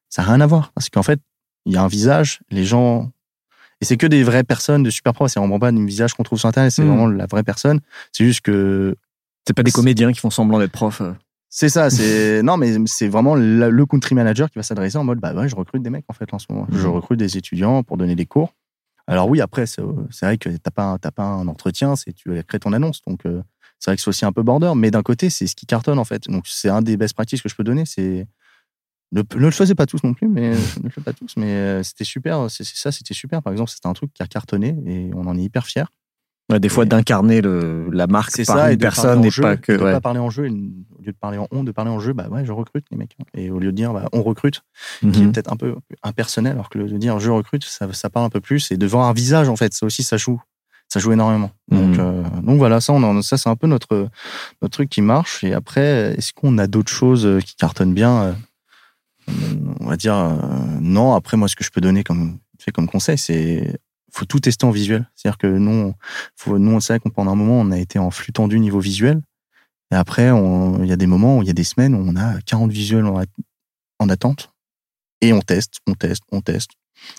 [0.08, 0.72] Ça n'a rien à voir.
[0.72, 1.20] Parce qu'en fait,
[1.66, 3.10] il y a un visage, les gens.
[3.80, 5.30] Et c'est que des vraies personnes de super prof.
[5.30, 6.88] C'est vraiment pas un visage qu'on trouve sur Internet, c'est hmm.
[6.88, 7.80] vraiment la vraie personne.
[8.12, 8.94] C'est juste que.
[9.46, 11.00] C'est pas des comédiens qui font semblant d'être profs.
[11.00, 11.12] Euh.
[11.48, 15.18] C'est ça, c'est non mais c'est vraiment le country manager qui va s'adresser en mode
[15.18, 16.66] bah ouais, je recrute des mecs en fait en ce moment.
[16.70, 16.90] Je hmm.
[16.90, 18.54] recrute des étudiants pour donner des cours.
[19.06, 19.82] Alors oui, après c'est
[20.22, 23.42] vrai que t'as pas t'as pas un entretien, c'est tu crées ton annonce donc euh,
[23.80, 25.98] c'est vrai que c'est aussi un peu border, mais d'un côté c'est ce qui cartonne
[25.98, 26.28] en fait.
[26.28, 28.28] Donc c'est un des best practices que je peux donner, c'est
[29.12, 31.34] ne, le faisais pas tous non plus, mais ne le fais pas tous.
[31.36, 32.46] Mais euh, c'était super.
[32.48, 33.42] C'est ça, c'était super.
[33.42, 35.90] Par exemple, c'était un truc qui a cartonné et on en est hyper fier.
[36.48, 39.72] des fois, d'incarner la marque par ça, une personne et pas que.
[39.72, 42.12] De pas parler en jeu, au lieu de parler en on, de parler en jeu,
[42.12, 43.16] bah ouais, je recrute les mecs.
[43.34, 44.62] Et au lieu de dire bah, on recrute,
[45.00, 45.32] qui est mhm.
[45.32, 48.40] peut-être un peu impersonnel, alors que de dire je recrute, ça, ça parle un peu
[48.40, 48.70] plus.
[48.70, 50.40] Et devant un visage, en fait, ça aussi, ça joue.
[50.92, 51.52] Ça joue énormément.
[51.70, 52.00] Donc, mhm.
[52.00, 54.08] euh, donc voilà, ça, on ça c'est un peu notre,
[54.60, 55.44] notre truc qui marche.
[55.44, 58.34] Et après, est-ce qu'on a d'autres choses qui cartonnent bien
[59.80, 60.36] on va dire euh,
[60.80, 61.14] non.
[61.14, 63.78] Après, moi, ce que je peux donner comme fait comme conseil, c'est
[64.12, 65.08] faut tout tester en visuel.
[65.14, 65.94] C'est-à-dire que nous,
[66.36, 68.80] faut, nous, on sait qu'on pendant un moment, on a été en flux tendu niveau
[68.80, 69.22] visuel.
[69.92, 72.16] Et après, il y a des moments où il y a des semaines où on
[72.16, 74.52] a 40 visuels en, attente.
[75.20, 76.70] Et on teste, on teste, on teste.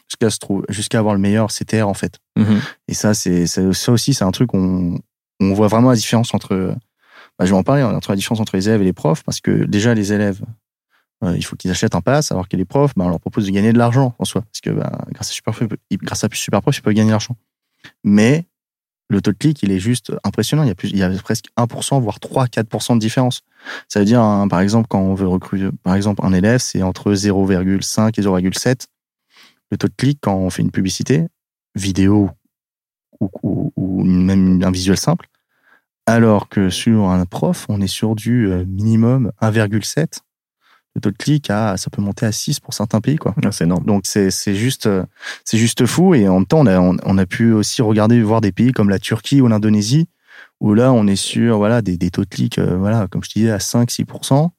[0.09, 2.19] Jusqu'à jusqu'à avoir le meilleur CTR, en fait.
[2.37, 2.59] Mm-hmm.
[2.87, 4.99] Et ça, c'est, ça aussi, c'est un truc on,
[5.41, 6.75] on voit vraiment la différence entre,
[7.37, 9.41] bah, je vais en parler, entre la différence entre les élèves et les profs, parce
[9.41, 10.41] que déjà, les élèves,
[11.23, 13.45] euh, il faut qu'ils achètent un pass, alors que les profs, ben, on leur propose
[13.45, 15.67] de gagner de l'argent en soi, parce que ben, grâce à Superprof,
[16.01, 17.35] grâce à ils peuvent gagner de l'argent.
[18.03, 18.45] Mais
[19.09, 20.63] le taux de clic, il est juste impressionnant.
[20.63, 23.41] Il y a, plus, presque 1%, voire 3-4% de différence.
[23.87, 27.13] Ça veut dire, par exemple, quand on veut recruter, par exemple, un élève, c'est entre
[27.13, 28.87] 0,5 et 0,7.
[29.69, 31.27] Le taux de clic, quand on fait une publicité,
[31.75, 32.29] vidéo
[33.19, 35.27] ou, ou même un visuel simple,
[36.05, 40.21] alors que sur un prof, on est sur du euh, minimum 1,7
[40.95, 43.33] le taux de clic à, ça peut monter à 6 pour certains pays, quoi.
[43.51, 43.85] c'est énorme.
[43.85, 44.89] Donc, c'est, c'est juste,
[45.45, 46.13] c'est juste fou.
[46.13, 48.89] Et en même temps, on a, on, a pu aussi regarder, voir des pays comme
[48.89, 50.07] la Turquie ou l'Indonésie,
[50.59, 53.29] où là, on est sur, voilà, des, des taux de clic, euh, voilà, comme je
[53.29, 54.49] disais, à 5, 6%.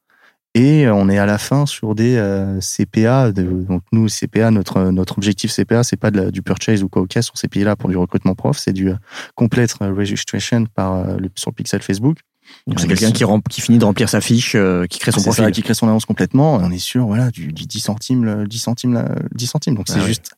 [0.55, 3.33] Et on est à la fin sur des euh, CPA.
[3.33, 7.17] donc nous, CPA, notre notre objectif CPA, c'est pas de du purchase ou quoi ok
[7.23, 8.97] sur ces pays-là pour du recrutement prof, c'est du euh,
[9.35, 11.07] complete registration par
[11.37, 12.19] sur le pixel Facebook.
[12.67, 15.51] Donc c'est quelqu'un qui, qui finit de remplir sa fiche, euh, qui crée son profil.
[15.51, 16.57] qui crée son annonce complètement.
[16.57, 19.75] On est sûr, voilà, du, 10 centimes, 10 centimes, 10 centimes.
[19.75, 20.33] Donc c'est ah juste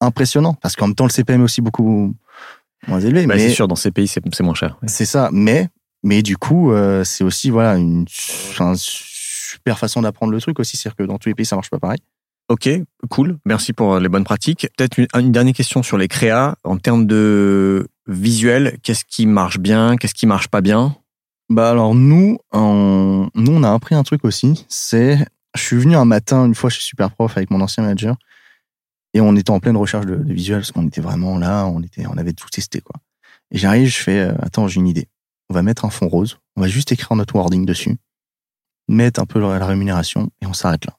[0.00, 0.54] impressionnant.
[0.54, 2.14] Parce qu'en même temps, le CPM est aussi beaucoup
[2.86, 3.26] moins élevé.
[3.26, 4.78] Bah, mais c'est sûr, dans ces pays, c'est moins cher.
[4.86, 5.30] C'est ça.
[5.32, 5.68] Mais,
[6.02, 10.76] mais du coup, euh, c'est aussi, voilà, une, super façon d'apprendre le truc aussi.
[10.76, 12.00] C'est-à-dire que dans tous les pays, ça marche pas pareil.
[12.48, 12.68] Ok,
[13.10, 13.38] cool.
[13.44, 14.68] Merci pour les bonnes pratiques.
[14.76, 19.60] Peut-être une, une, dernière question sur les créas en termes de visuel, qu'est-ce qui marche
[19.60, 20.96] bien, qu'est-ce qui marche pas bien?
[21.50, 24.64] Bah alors nous, on, nous on a appris un truc aussi.
[24.68, 25.18] C'est,
[25.56, 28.16] je suis venu un matin une fois chez Superprof avec mon ancien manager
[29.14, 31.82] et on était en pleine recherche de, de visuel parce qu'on était vraiment là, on
[31.82, 32.94] était, on avait tout testé quoi.
[33.50, 35.08] Et j'arrive, je fais, euh, attends, j'ai une idée.
[35.48, 37.96] On va mettre un fond rose, on va juste écrire notre wording dessus,
[38.86, 40.96] mettre un peu la rémunération et on s'arrête là.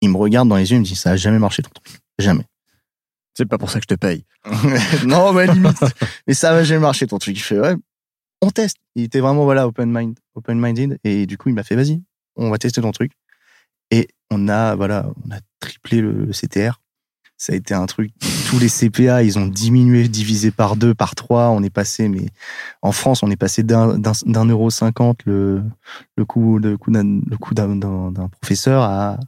[0.00, 1.98] Il me regarde dans les yeux, il me dit, ça a jamais marché ton truc.
[2.20, 2.44] Jamais.
[3.36, 4.24] C'est pas pour ça que je te paye.
[5.04, 5.84] non, mais limite.
[6.28, 7.36] mais ça va jamais marché ton truc.
[7.36, 7.74] Il fait, ouais,
[8.42, 8.76] on teste.
[8.94, 10.98] Il était vraiment, voilà, open mind, open minded.
[11.04, 12.02] Et du coup, il m'a fait, vas-y,
[12.36, 13.12] on va tester ton truc.
[13.90, 16.80] Et on a, voilà, on a triplé le CTR
[17.38, 18.12] ça a été un truc.
[18.50, 21.50] Tous les CPA, ils ont diminué, divisé par deux, par trois.
[21.50, 22.26] On est passé, mais
[22.82, 25.62] en France, on est passé d'un euro cinquante le
[26.16, 29.18] le coût le coût d'un le coût d'un professeur à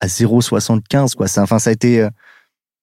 [0.00, 1.26] à 0,75 quoi.
[1.38, 2.06] Enfin, ça a été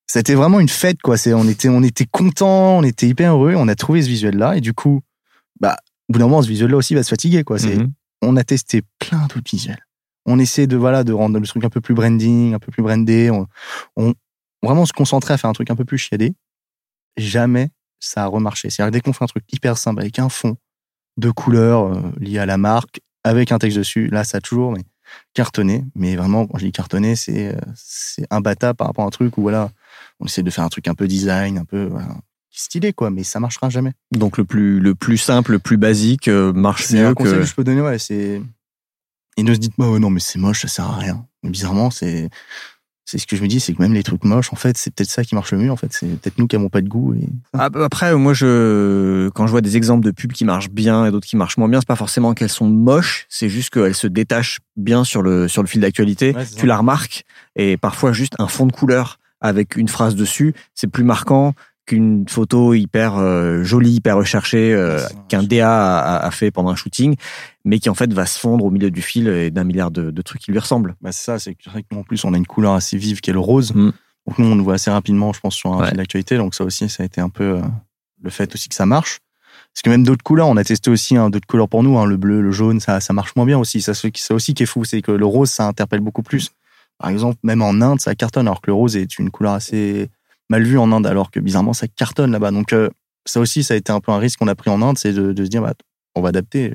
[0.06, 1.16] ça a été vraiment une fête quoi.
[1.16, 3.54] C'est on était on était content, on était hyper heureux.
[3.56, 5.02] On a trouvé ce visuel là et du coup,
[5.60, 5.78] bah
[6.10, 7.60] au bout d'un moment, ce visuel là aussi va se fatiguer quoi.
[7.60, 7.92] C'est mm-hmm.
[8.24, 9.86] on a testé plein d'autres visuels
[10.26, 12.84] on essaie de voilà de rendre le truc un peu plus branding, un peu plus
[12.84, 13.30] brandé.
[13.32, 13.48] On,
[13.96, 14.14] on,
[14.62, 16.34] vraiment se concentrer à faire un truc un peu plus chiadé,
[17.18, 18.70] jamais ça a remarché.
[18.70, 20.56] C'est-à-dire dès qu'on fait un truc hyper simple avec un fond
[21.18, 24.72] de couleurs euh, liées à la marque, avec un texte dessus, là ça a toujours
[24.72, 24.84] mais,
[25.34, 25.84] cartonné.
[25.96, 29.38] Mais vraiment, quand je dis cartonné, c'est euh, c'est imbattable par rapport à un truc
[29.38, 29.70] où voilà,
[30.20, 31.92] on essaie de faire un truc un peu design, un peu
[32.54, 33.94] stylé quoi, mais ça marchera jamais.
[34.12, 37.44] Donc le plus le plus simple, le plus basique euh, marche mieux un conseil que...
[37.44, 38.42] je peux donner ouais, c'est
[39.36, 41.26] et ne se dites pas oh non mais c'est moche, ça sert à rien.
[41.44, 42.30] bizarrement, c'est
[43.06, 44.94] c'est ce que je me dis, c'est que même les trucs moches, en fait, c'est
[44.94, 45.72] peut-être ça qui marche le mieux.
[45.72, 47.14] En fait, c'est peut-être nous qui avons pas de goût.
[47.14, 47.28] Et...
[47.52, 51.06] Ah, bah, après, moi, je quand je vois des exemples de pubs qui marchent bien
[51.06, 53.96] et d'autres qui marchent moins bien, c'est pas forcément qu'elles sont moches, c'est juste qu'elles
[53.96, 56.34] se détachent bien sur le sur le fil d'actualité.
[56.58, 57.26] tu la remarques
[57.56, 61.54] et parfois juste un fond de couleur avec une phrase dessus, c'est plus marquant
[61.86, 67.16] qu'une photo hyper euh, jolie, hyper recherchée euh, qu'un DA a, fait pendant un shooting,
[67.66, 70.22] mais qui en fait va se fondre au milieu du fil et d'un milliard de,
[70.22, 70.96] trucs qui lui ressemblent.
[71.02, 71.56] Bah c'est ça, c'est
[71.90, 73.74] qu'en plus on a une couleur assez vive qui est le rose.
[73.74, 73.92] Mm.
[74.28, 76.38] Donc nous on le voit assez rapidement, je pense, sur un fil d'actualité.
[76.38, 77.62] Donc ça aussi, ça a été un peu euh,
[78.22, 79.20] le fait aussi que ça marche.
[79.74, 82.06] Parce que même d'autres couleurs, on a testé aussi hein, d'autres couleurs pour nous, hein,
[82.06, 83.82] le bleu, le jaune, ça, ça marche moins bien aussi.
[83.82, 86.52] Ça, c'est aussi qui est fou, c'est que le rose, ça interpelle beaucoup plus.
[87.00, 90.10] Par exemple, même en Inde, ça cartonne, alors que le rose est une couleur assez
[90.50, 92.52] mal vu en Inde, alors que bizarrement ça cartonne là-bas.
[92.52, 92.90] Donc euh,
[93.26, 95.14] ça aussi, ça a été un peu un risque qu'on a pris en Inde, c'est
[95.14, 95.74] de, se dire, bah,
[96.16, 96.74] on va adapter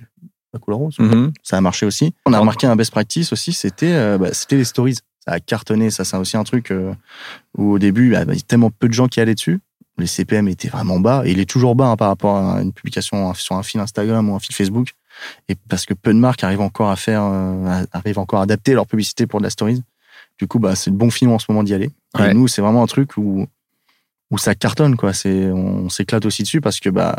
[0.52, 0.98] la couleur rose.
[0.98, 1.32] Mhm.
[1.42, 2.14] Ça a marché aussi.
[2.26, 4.94] On a remarqué un best practice aussi, c'était euh, bah, c'était les stories.
[4.94, 6.94] Ça a cartonné, ça c'est aussi un truc euh,
[7.56, 9.60] où au début, bah, il y a tellement peu de gens qui allaient dessus.
[9.98, 12.72] Les CPM étaient vraiment bas, et il est toujours bas hein, par rapport à une
[12.72, 14.90] publication sur un fil Instagram ou un fil Facebook.
[15.48, 17.22] Et parce que peu de marques arrivent encore à faire,
[17.90, 19.82] arrivent encore à adapter leur publicité pour de la stories.
[20.38, 21.90] Du coup, bah, c'est le bon film en ce moment d'y aller.
[22.20, 23.48] Et nous, c'est vraiment un truc où
[24.30, 25.12] où ça cartonne quoi.
[25.12, 27.16] C'est on, s'éclate aussi dessus parce que bah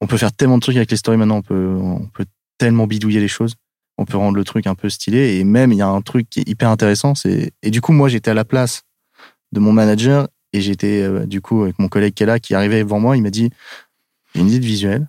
[0.00, 1.38] on peut faire tellement de trucs avec les stories maintenant.
[1.38, 2.26] On peut on peut
[2.58, 3.54] tellement bidouiller les choses.
[3.98, 6.28] On peut rendre le truc un peu stylé et même il y a un truc
[6.30, 7.14] qui est hyper intéressant.
[7.14, 8.82] C'est et du coup moi j'étais à la place
[9.52, 12.54] de mon manager et j'étais euh, du coup avec mon collègue qui est là qui
[12.54, 13.16] arrivait devant moi.
[13.16, 13.50] Il m'a dit
[14.34, 15.08] une idée de visuel.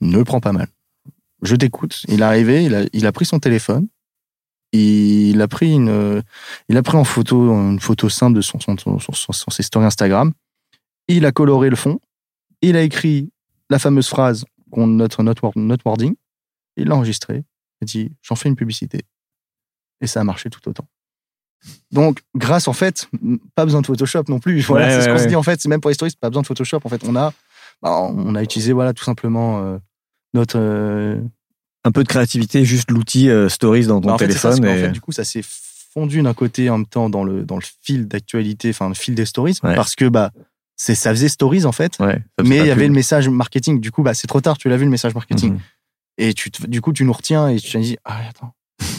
[0.00, 0.68] Ne prends pas mal.
[1.42, 2.02] Je t'écoute.
[2.08, 3.86] Il est arrivé, il a, il a pris son téléphone,
[4.74, 6.22] il a pris une,
[6.68, 10.32] il a pris en photo une photo simple de son, son, son, ses stories Instagram.
[11.08, 12.00] Il a coloré le fond.
[12.62, 13.30] Il a écrit
[13.70, 16.14] la fameuse phrase qu'on notre notre notre wording.
[16.76, 17.44] Il l'a enregistré.
[17.80, 19.02] Il a dit j'en fais une publicité.
[20.00, 20.86] Et ça a marché tout autant.
[21.92, 23.08] Donc, grâce en fait,
[23.54, 24.60] pas besoin de Photoshop non plus.
[24.66, 25.60] Voilà, c'est ce qu'on se dit en fait.
[25.60, 26.80] C'est même pour les stories, pas besoin de Photoshop.
[26.84, 27.32] En fait, on a,
[27.80, 29.78] bah, on a utilisé voilà tout simplement euh,
[30.34, 31.20] notre euh,
[31.84, 34.64] un peu de créativité, juste l'outil euh, Stories dans ton bah, téléphone.
[34.64, 34.88] et...
[34.88, 35.42] du coup, ça s'est
[35.94, 39.14] fondu d'un côté en même temps dans le dans le fil d'actualité, enfin le fil
[39.14, 40.32] des stories, parce que bah
[40.76, 41.98] c'est ça faisait stories en fait,
[42.42, 43.80] mais il y avait le message marketing.
[43.80, 45.52] Du coup, bah c'est trop tard, tu l'as vu le message marketing.
[45.52, 45.60] Mhm.
[46.16, 48.54] Et tu du coup tu nous retiens et tu te dis ah attends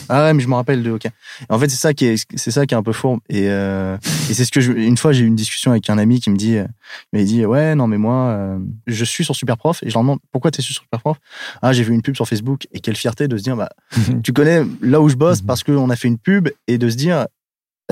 [0.08, 1.06] ah ouais, mais je me rappelle de OK.
[1.48, 3.96] En fait, c'est ça qui est c'est ça qui est un peu fourbe et euh,
[4.30, 6.30] et c'est ce que je, une fois j'ai eu une discussion avec un ami qui
[6.30, 9.82] me dit il m'a dit ouais non mais moi euh, je suis sur Superprof.
[9.82, 11.18] Et je leur demande pourquoi tu es sur Superprof?
[11.62, 13.68] Ah, j'ai vu une pub sur Facebook et quelle fierté de se dire bah
[14.22, 16.96] tu connais là où je bosse parce qu'on a fait une pub et de se
[16.96, 17.26] dire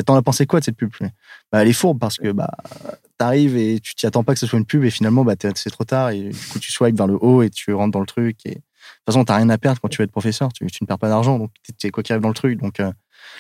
[0.03, 0.91] T'en as pensé quoi de cette pub?
[1.53, 2.51] Bah, Elle est fourbe parce que bah
[3.17, 5.71] t'arrives et tu t'y attends pas que ce soit une pub et finalement bah c'est
[5.71, 8.07] trop tard et du coup tu swipes vers le haut et tu rentres dans le
[8.07, 8.59] truc et
[9.07, 10.53] toute façon, t'as rien à perdre quand tu veux être professeur.
[10.53, 12.59] Tu, ne perds pas d'argent, donc tu es quoi qui arrive dans le truc.
[12.59, 12.91] Donc, euh,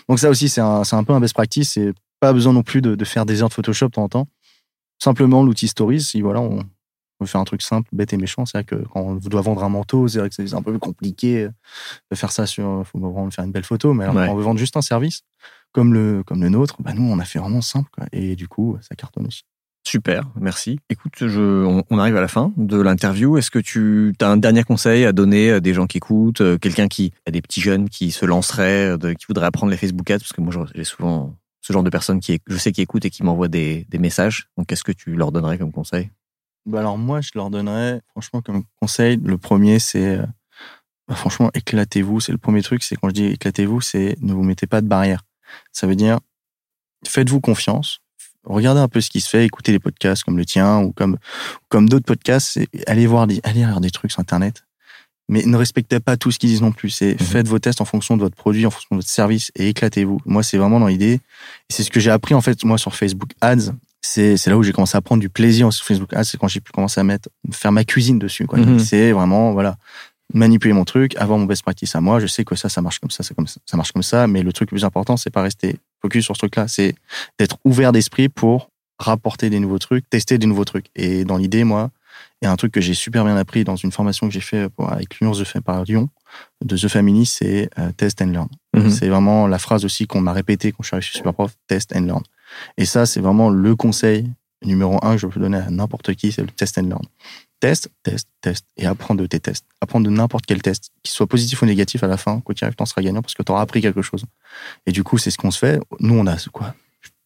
[0.08, 1.76] donc ça aussi, c'est un, un, peu un best practice.
[1.76, 4.08] Et pas besoin non plus de, de, faire des heures de Photoshop de temps en
[4.08, 4.28] temps.
[5.02, 6.64] Simplement, l'outil Stories, si voilà, on,
[7.20, 9.64] veut faire un truc simple, bête et méchant, c'est vrai que quand on doit vendre
[9.64, 11.48] un manteau, c'est vrai que c'est un peu plus compliqué
[12.10, 12.86] de faire ça sur.
[12.86, 15.22] faut vraiment faire une belle photo, mais alors, quand on veut vendre juste un service
[15.72, 17.90] comme le, comme le nôtre, bah nous, on a fait vraiment simple.
[17.92, 19.44] Quoi, et du coup, ça cartonne aussi.
[19.86, 20.80] Super, merci.
[20.88, 23.36] Écoute, je, on, arrive à la fin de l'interview.
[23.36, 26.56] Est-ce que tu as un dernier conseil à donner à des gens qui écoutent, euh,
[26.56, 30.20] quelqu'un qui a des petits jeunes qui se lanceraient, qui voudraient apprendre les Facebook Ads?
[30.20, 33.10] Parce que moi, j'ai souvent ce genre de personnes qui, je sais, qui écoutent et
[33.10, 34.48] qui m'envoient des, des messages.
[34.56, 36.10] Donc, qu'est-ce que tu leur donnerais comme conseil?
[36.66, 40.26] Bah Alors, moi, je leur donnerais, franchement, comme conseil, le premier, c'est, euh,
[41.08, 42.20] bah, franchement, éclatez-vous.
[42.20, 44.88] C'est le premier truc, c'est quand je dis éclatez-vous, c'est ne vous mettez pas de
[44.88, 45.22] barrière.
[45.72, 46.20] Ça veut dire,
[47.06, 48.00] faites-vous confiance,
[48.44, 51.18] regardez un peu ce qui se fait, écoutez les podcasts comme le tien ou comme,
[51.68, 54.64] comme d'autres podcasts, allez voir, allez voir des trucs sur Internet.
[55.28, 56.90] Mais ne respectez pas tout ce qu'ils disent non plus.
[56.90, 57.26] C'est mhm.
[57.26, 60.20] faites vos tests en fonction de votre produit, en fonction de votre service et éclatez-vous.
[60.26, 61.20] Moi, c'est vraiment dans l'idée.
[61.70, 63.72] C'est ce que j'ai appris en fait moi sur Facebook Ads.
[64.02, 66.24] C'est là où j'ai commencé à prendre du plaisir sur Facebook Ads.
[66.24, 68.46] C'est quand j'ai pu commencer à mettre faire ma cuisine dessus.
[68.52, 68.78] Mhm.
[68.78, 69.76] C'est vraiment voilà
[70.32, 72.20] manipuler mon truc, avoir mon best practice à moi.
[72.20, 74.26] Je sais que ça, ça marche comme ça, ça, comme ça, ça marche comme ça.
[74.26, 76.68] Mais le truc le plus important, c'est pas rester focus sur ce truc-là.
[76.68, 76.94] C'est
[77.38, 80.86] d'être ouvert d'esprit pour rapporter des nouveaux trucs, tester des nouveaux trucs.
[80.94, 81.90] Et dans l'idée, moi,
[82.40, 84.40] il y a un truc que j'ai super bien appris dans une formation que j'ai
[84.40, 86.08] fait avec l'Union The par Lyon
[86.64, 88.48] de The Family, c'est euh, test and learn.
[88.74, 88.90] Mhm.
[88.90, 91.94] C'est vraiment la phrase aussi qu'on m'a répétée quand je suis arrivé chez Superprof, test
[91.94, 92.22] and learn.
[92.76, 94.30] Et ça, c'est vraiment le conseil
[94.66, 97.04] numéro un je peux donner à n'importe qui, c'est le test and learn.
[97.60, 99.64] Test, test, test, et apprendre de tes tests.
[99.80, 102.64] Apprendre de n'importe quel test, qu'il soit positif ou négatif à la fin, quoi qu'il
[102.64, 104.24] arrive, t'en seras gagnant parce que tu auras appris quelque chose.
[104.86, 105.80] Et du coup, c'est ce qu'on se fait.
[106.00, 106.74] Nous, on a quoi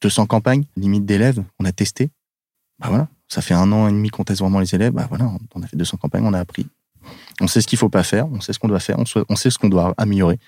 [0.03, 2.11] 200 campagnes, limite d'élèves, on a testé.
[2.78, 4.93] Bah voilà, ça fait un an et demi qu'on teste vraiment les élèves.
[4.93, 6.66] Bah voilà, on a fait 200 campagnes, on a appris.
[7.41, 8.97] On sait ce qu'il faut pas faire, on sait ce qu'on doit faire,
[9.28, 10.39] on sait ce qu'on doit améliorer.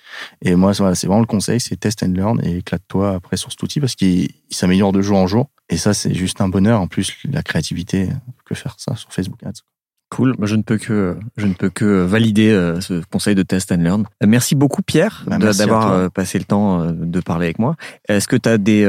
[0.43, 3.51] Et moi, voilà, c'est vraiment le conseil, c'est test and learn et éclate-toi après sur
[3.51, 5.51] cet outil parce qu'il s'améliore de jour en jour.
[5.69, 6.81] Et ça, c'est juste un bonheur.
[6.81, 8.09] En plus, la créativité,
[8.45, 9.63] que faire ça sur Facebook Ads.
[10.11, 10.35] Cool.
[10.43, 13.77] Je ne peux que, je ne peux que valider euh, ce conseil de test and
[13.77, 14.05] learn.
[14.21, 17.77] Euh, merci beaucoup, Pierre, bah, d'avoir euh, passé le temps de parler avec moi.
[18.09, 18.85] Est-ce que tu as des,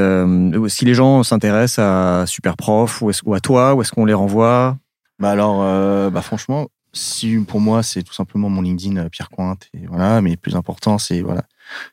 [0.66, 4.76] si les gens s'intéressent à Superprof ou, ou à toi, où est-ce qu'on les renvoie?
[5.20, 9.86] Bah alors, bah franchement, si pour moi c'est tout simplement mon LinkedIn Pierre Cointe et
[9.86, 11.44] voilà, mais plus important c'est voilà,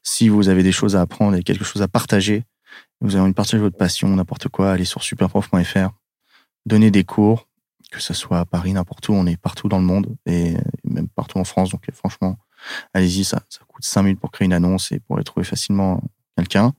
[0.04, 2.43] si vous avez des choses à apprendre et quelque chose à partager,
[3.02, 5.89] vous avez envie de partager votre passion, n'importe quoi, allez sur superprof.fr,
[6.66, 7.47] donnez des cours,
[7.91, 11.08] que ce soit à Paris, n'importe où, on est partout dans le monde et même
[11.08, 11.70] partout en France.
[11.70, 12.38] Donc franchement,
[12.93, 16.02] allez-y, ça, ça coûte 5 minutes pour créer une annonce et pour aller trouver facilement
[16.38, 16.74] quelqu'un.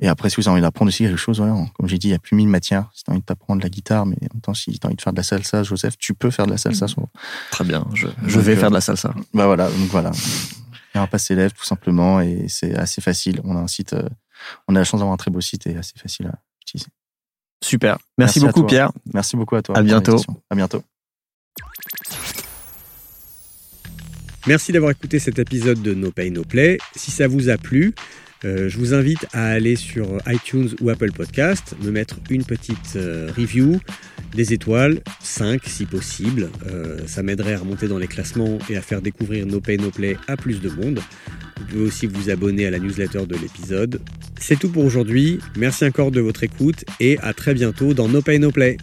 [0.00, 2.12] Et après, si vous avez envie d'apprendre aussi quelque chose, voilà, comme j'ai dit, il
[2.12, 2.90] y a plus mille matières.
[2.94, 4.86] Si tu as envie de t'apprendre la guitare, mais en même temps, si tu as
[4.86, 6.86] envie de faire de la salsa, Joseph, tu peux faire de la salsa.
[6.86, 7.06] Mmh.
[7.50, 9.14] Très bien, je, je vais faire de la salsa.
[9.34, 10.10] Bah voilà, donc voilà.
[10.94, 13.40] Il y a un pass élève, tout simplement, et c'est assez facile.
[13.44, 14.08] On a un site, euh,
[14.66, 16.88] on a la chance d'avoir un très beau site et assez facile à utiliser.
[17.62, 17.98] Super.
[18.18, 18.90] Merci, beaucoup, Pierre.
[19.12, 19.76] Merci beaucoup à toi.
[19.76, 20.20] À bientôt.
[20.50, 20.82] À bientôt.
[24.46, 26.78] Merci d'avoir écouté cet épisode de No Pay No Play.
[26.96, 27.94] Si ça vous a plu,
[28.44, 32.96] euh, je vous invite à aller sur iTunes ou Apple Podcast, me mettre une petite
[32.96, 33.80] euh, review,
[34.34, 36.48] des étoiles, 5 si possible.
[36.66, 39.90] Euh, ça m'aiderait à remonter dans les classements et à faire découvrir No Pay No
[39.90, 41.00] Play à plus de monde.
[41.58, 44.00] Vous pouvez aussi vous abonner à la newsletter de l'épisode.
[44.38, 45.38] C'est tout pour aujourd'hui.
[45.56, 48.78] Merci encore de votre écoute et à très bientôt dans No Pay No Play.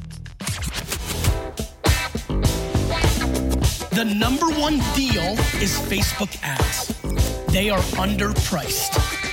[3.91, 6.93] The number one deal is Facebook ads.
[7.51, 9.26] They are underpriced.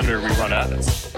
[0.00, 1.17] Senator, we run ads.